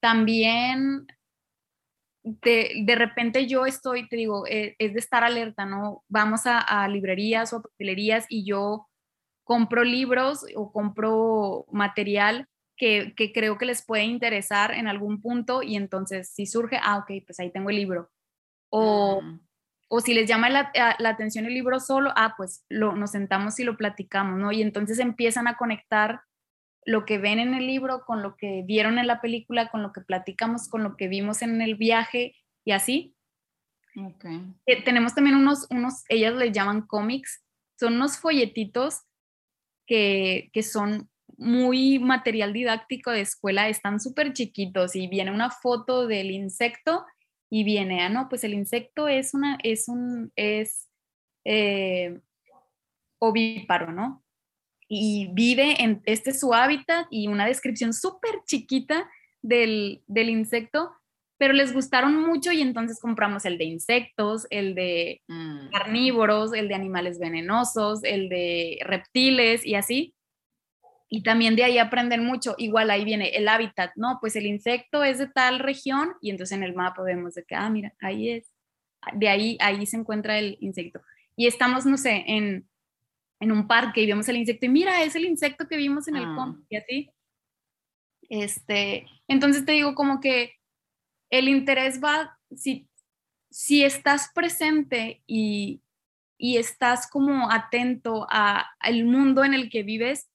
[0.00, 1.06] también
[2.26, 6.02] de, de, repente yo estoy, te digo, eh, es, de estar alerta, ¿no?
[6.08, 8.88] Vamos a, a librerías o a papelerías y yo
[9.44, 15.76] compro libros o compro material que, creo que les puede interesar en algún punto y
[15.76, 18.10] entonces si surge, ah, ok, pues ahí tengo el libro.
[18.70, 19.40] O, mm.
[19.88, 23.64] o si les llama la, atención el libro solo, ah, pues lo, nos sentamos y
[23.64, 24.52] lo platicamos, ¿no?
[24.52, 26.22] Y entonces empiezan a conectar
[26.86, 29.92] lo que ven en el libro con lo que vieron en la película, con lo
[29.92, 33.14] que platicamos, con lo que vimos en el viaje y así.
[33.96, 34.54] Okay.
[34.66, 37.44] Eh, tenemos también unos, unos, ellas les llaman cómics,
[37.78, 39.00] son unos folletitos
[39.86, 46.30] que, son muy material didáctico de escuela, están súper chiquitos y viene una foto del
[46.30, 47.04] insecto
[47.50, 50.88] y viene, ah, no, pues el insecto es una, es un, es
[51.44, 52.20] eh,
[53.18, 54.24] ovíparo, ¿no?
[54.88, 59.08] Y vive en, este es su hábitat y una descripción súper chiquita
[59.42, 60.92] del, del insecto
[61.38, 65.70] pero les gustaron mucho y entonces compramos el de insectos, el de mm.
[65.70, 70.14] carnívoros, el de animales venenosos, el de reptiles y así.
[71.08, 72.54] Y también de ahí aprenden mucho.
[72.58, 74.18] Igual ahí viene el hábitat, ¿no?
[74.20, 77.54] Pues el insecto es de tal región y entonces en el mapa vemos de que,
[77.54, 78.50] ah, mira, ahí es.
[79.12, 81.00] De ahí, ahí se encuentra el insecto.
[81.36, 82.66] Y estamos, no sé, en,
[83.40, 86.16] en un parque y vemos el insecto y mira, es el insecto que vimos en
[86.16, 86.54] el ah.
[86.68, 87.10] y así.
[88.28, 90.54] Este, entonces te digo como que
[91.30, 92.88] el interés va, si,
[93.50, 95.82] si estás presente y,
[96.38, 100.28] y estás como atento al mundo en el que vives,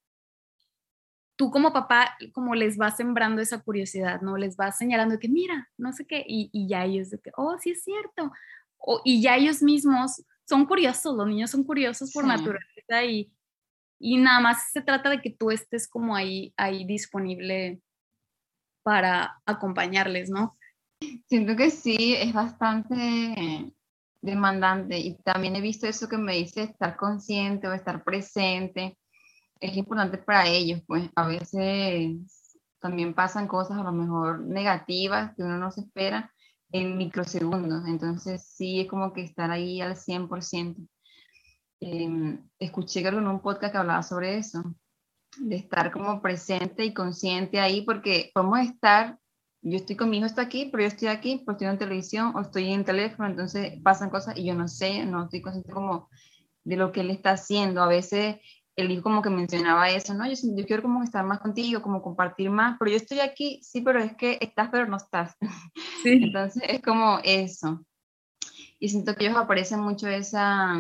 [1.36, 4.38] tú como papá, como les vas sembrando esa curiosidad, ¿no?
[4.38, 7.58] Les vas señalando que mira, no sé qué, y, y ya ellos de que, oh,
[7.60, 8.32] sí es cierto.
[8.78, 13.32] O, y ya ellos mismos son curiosos, los niños son curiosos por naturaleza y,
[14.00, 17.82] y nada más se trata de que tú estés como ahí, ahí disponible
[18.84, 20.58] para acompañarles, ¿no?
[21.28, 23.74] Siento que sí, es bastante
[24.22, 28.98] demandante y también he visto eso que me dice estar consciente o estar presente.
[29.60, 35.44] Es importante para ellos, pues a veces también pasan cosas a lo mejor negativas que
[35.44, 36.32] uno no se espera
[36.72, 40.88] en microsegundos, entonces sí es como que estar ahí al 100%.
[41.82, 44.64] Eh, escuché en un podcast que hablaba sobre eso,
[45.38, 49.18] de estar como presente y consciente ahí, porque podemos estar
[49.64, 52.34] yo estoy con mi hijo, está aquí, pero yo estoy aquí, pues estoy en televisión
[52.36, 56.10] o estoy en teléfono, entonces pasan cosas y yo no sé, no estoy consciente como
[56.64, 57.84] de lo que él está haciendo.
[57.84, 58.38] A veces
[58.76, 60.26] el hijo como que mencionaba eso, ¿no?
[60.28, 63.82] Yo, yo quiero como estar más contigo, como compartir más, pero yo estoy aquí, sí,
[63.82, 65.36] pero es que estás, pero no estás.
[66.04, 66.20] Sí.
[66.24, 67.86] Entonces es como eso.
[68.80, 70.76] Y siento que ellos aparecen mucho esa,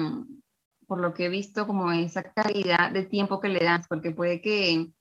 [0.87, 4.41] por lo que he visto, como esa calidad de tiempo que le das, porque puede
[4.41, 4.91] que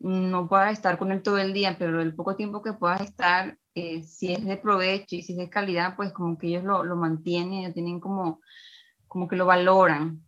[0.00, 3.56] no puedas estar con él todo el día, pero el poco tiempo que puedas estar,
[3.74, 6.84] eh, si es de provecho y si es de calidad, pues como que ellos lo,
[6.84, 8.40] lo mantienen, tienen como,
[9.06, 10.22] como que lo valoran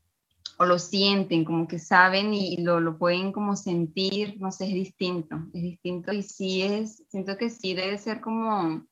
[0.59, 4.75] o lo sienten, como que saben y, lo, lo, pueden como sentir, no sé, es
[4.75, 8.87] distinto, es distinto y sí es, siento que sí debe ser como,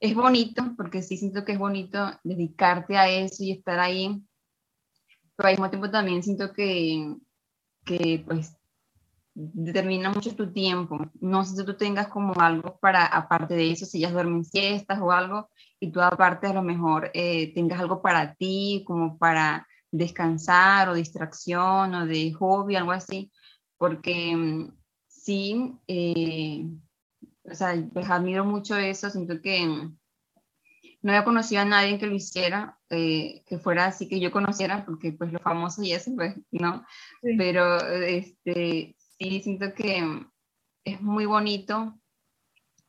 [0.00, 4.22] es bonito, porque sí siento que es bonito dedicarte a eso y estar ahí,
[5.36, 7.16] pero al mismo tiempo también siento que,
[7.84, 8.56] que pues
[9.34, 10.98] determina mucho tu tiempo.
[11.20, 15.00] No sé si tú tengas como algo para, aparte de eso, si ellas duermen siestas
[15.00, 15.48] o algo,
[15.80, 19.66] y tú aparte a lo mejor eh, tengas algo para ti, como para
[19.96, 23.30] descansar o distracción o de hobby, algo así,
[23.78, 24.76] porque mm,
[25.06, 26.66] sí, eh,
[27.44, 29.98] o sea, pues admiro mucho eso, siento que mm,
[31.02, 34.84] no había conocido a nadie que lo hiciera, eh, que fuera así que yo conociera,
[34.84, 36.84] porque pues lo famoso y eso, pues no,
[37.38, 40.26] pero este, sí siento que
[40.84, 41.94] es muy bonito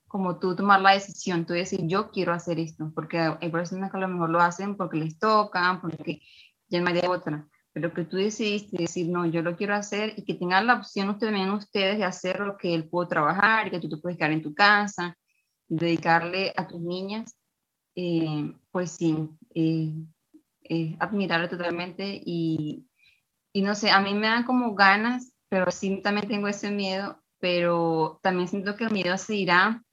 [0.07, 3.97] como tú tomar la decisión, tú decir, yo quiero hacer esto, porque hay personas que
[3.97, 6.21] a lo mejor lo hacen porque les tocan, porque
[6.69, 10.23] no hay de otra, pero que tú decidiste decir, no, yo lo quiero hacer y
[10.23, 13.71] que tengan la opción ustedes, también ustedes de hacer lo que él puede trabajar y
[13.71, 15.17] que tú te puedes quedar en tu casa,
[15.67, 17.35] dedicarle a tus niñas,
[17.95, 22.21] eh, pues sí, eh, admirarle totalmente.
[22.25, 22.87] Y,
[23.53, 27.21] y no sé, a mí me dan como ganas pero sí también tengo ese miedo,
[27.39, 29.83] pero también siento que el miedo se irá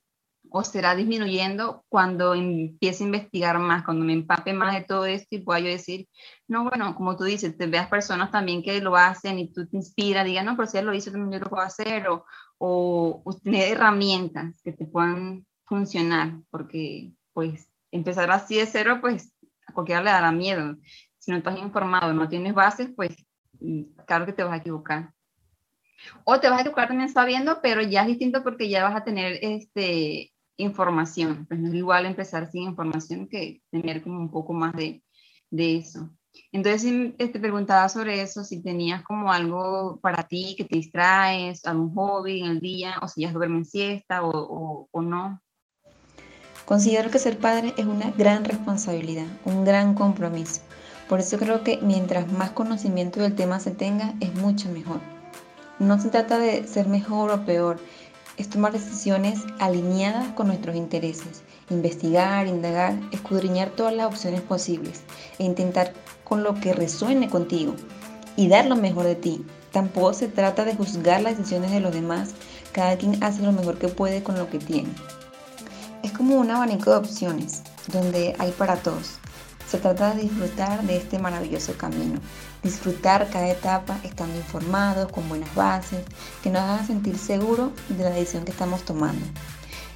[0.53, 5.37] o será disminuyendo cuando empiece a investigar más, cuando me empape más de todo esto
[5.37, 6.09] y pueda yo decir,
[6.47, 9.77] no, bueno, como tú dices, te veas personas también que lo hacen y tú te
[9.77, 12.27] inspiras, digas, no, pero si él lo hizo, también yo lo puedo hacer, o,
[12.59, 19.33] o, tener herramientas que te puedan funcionar, porque pues empezar así de cero, pues
[19.67, 20.77] a cualquiera le dará miedo.
[21.19, 23.15] Si no estás informado, no tienes bases, pues
[24.07, 25.13] claro que te vas a equivocar.
[26.25, 29.05] O te vas a educar también sabiendo, pero ya es distinto porque ya vas a
[29.05, 30.32] tener este,
[30.63, 31.47] información.
[31.47, 35.03] Pues no es igual empezar sin información que tener como un poco más de,
[35.51, 36.11] de eso.
[36.51, 36.83] Entonces
[37.17, 41.95] te este, preguntaba sobre eso, si tenías como algo para ti que te distraes, algún
[41.95, 45.41] hobby en el día, o si ya duermes siesta o, o, o no.
[46.65, 50.63] Considero que ser padre es una gran responsabilidad, un gran compromiso.
[51.09, 55.01] Por eso creo que mientras más conocimiento del tema se tenga, es mucho mejor.
[55.79, 57.79] No se trata de ser mejor o peor,
[58.37, 65.03] es tomar decisiones alineadas con nuestros intereses, investigar, indagar, escudriñar todas las opciones posibles
[65.39, 65.93] e intentar
[66.25, 67.75] con lo que resuene contigo
[68.37, 69.45] y dar lo mejor de ti.
[69.71, 72.31] Tampoco se trata de juzgar las decisiones de los demás,
[72.73, 74.91] cada quien hace lo mejor que puede con lo que tiene.
[76.03, 77.63] Es como un abanico de opciones,
[77.93, 79.19] donde hay para todos.
[79.69, 82.21] Se trata de disfrutar de este maravilloso camino,
[82.63, 86.05] disfrutar cada etapa estando informados, con buenas bases,
[86.43, 89.25] que nos hagan sentir seguros de la decisión que estamos tomando.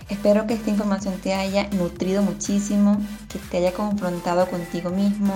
[0.09, 5.35] Espero que esta información te haya nutrido muchísimo, que te haya confrontado contigo mismo,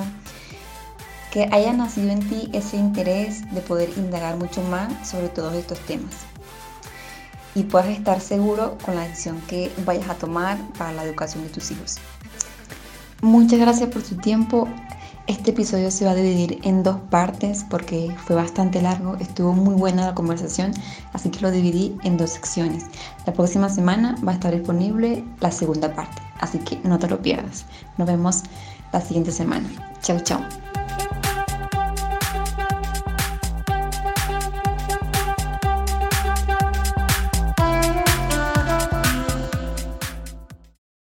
[1.32, 5.78] que haya nacido en ti ese interés de poder indagar mucho más sobre todos estos
[5.80, 6.14] temas
[7.54, 11.50] y puedas estar seguro con la decisión que vayas a tomar para la educación de
[11.50, 11.96] tus hijos.
[13.20, 14.68] Muchas gracias por su tiempo.
[15.30, 19.74] Este episodio se va a dividir en dos partes porque fue bastante largo, estuvo muy
[19.74, 20.72] buena la conversación,
[21.12, 22.86] así que lo dividí en dos secciones.
[23.26, 27.22] La próxima semana va a estar disponible la segunda parte, así que no te lo
[27.22, 27.64] pierdas.
[27.96, 28.42] Nos vemos
[28.92, 29.70] la siguiente semana.
[30.02, 30.40] Chao, chao.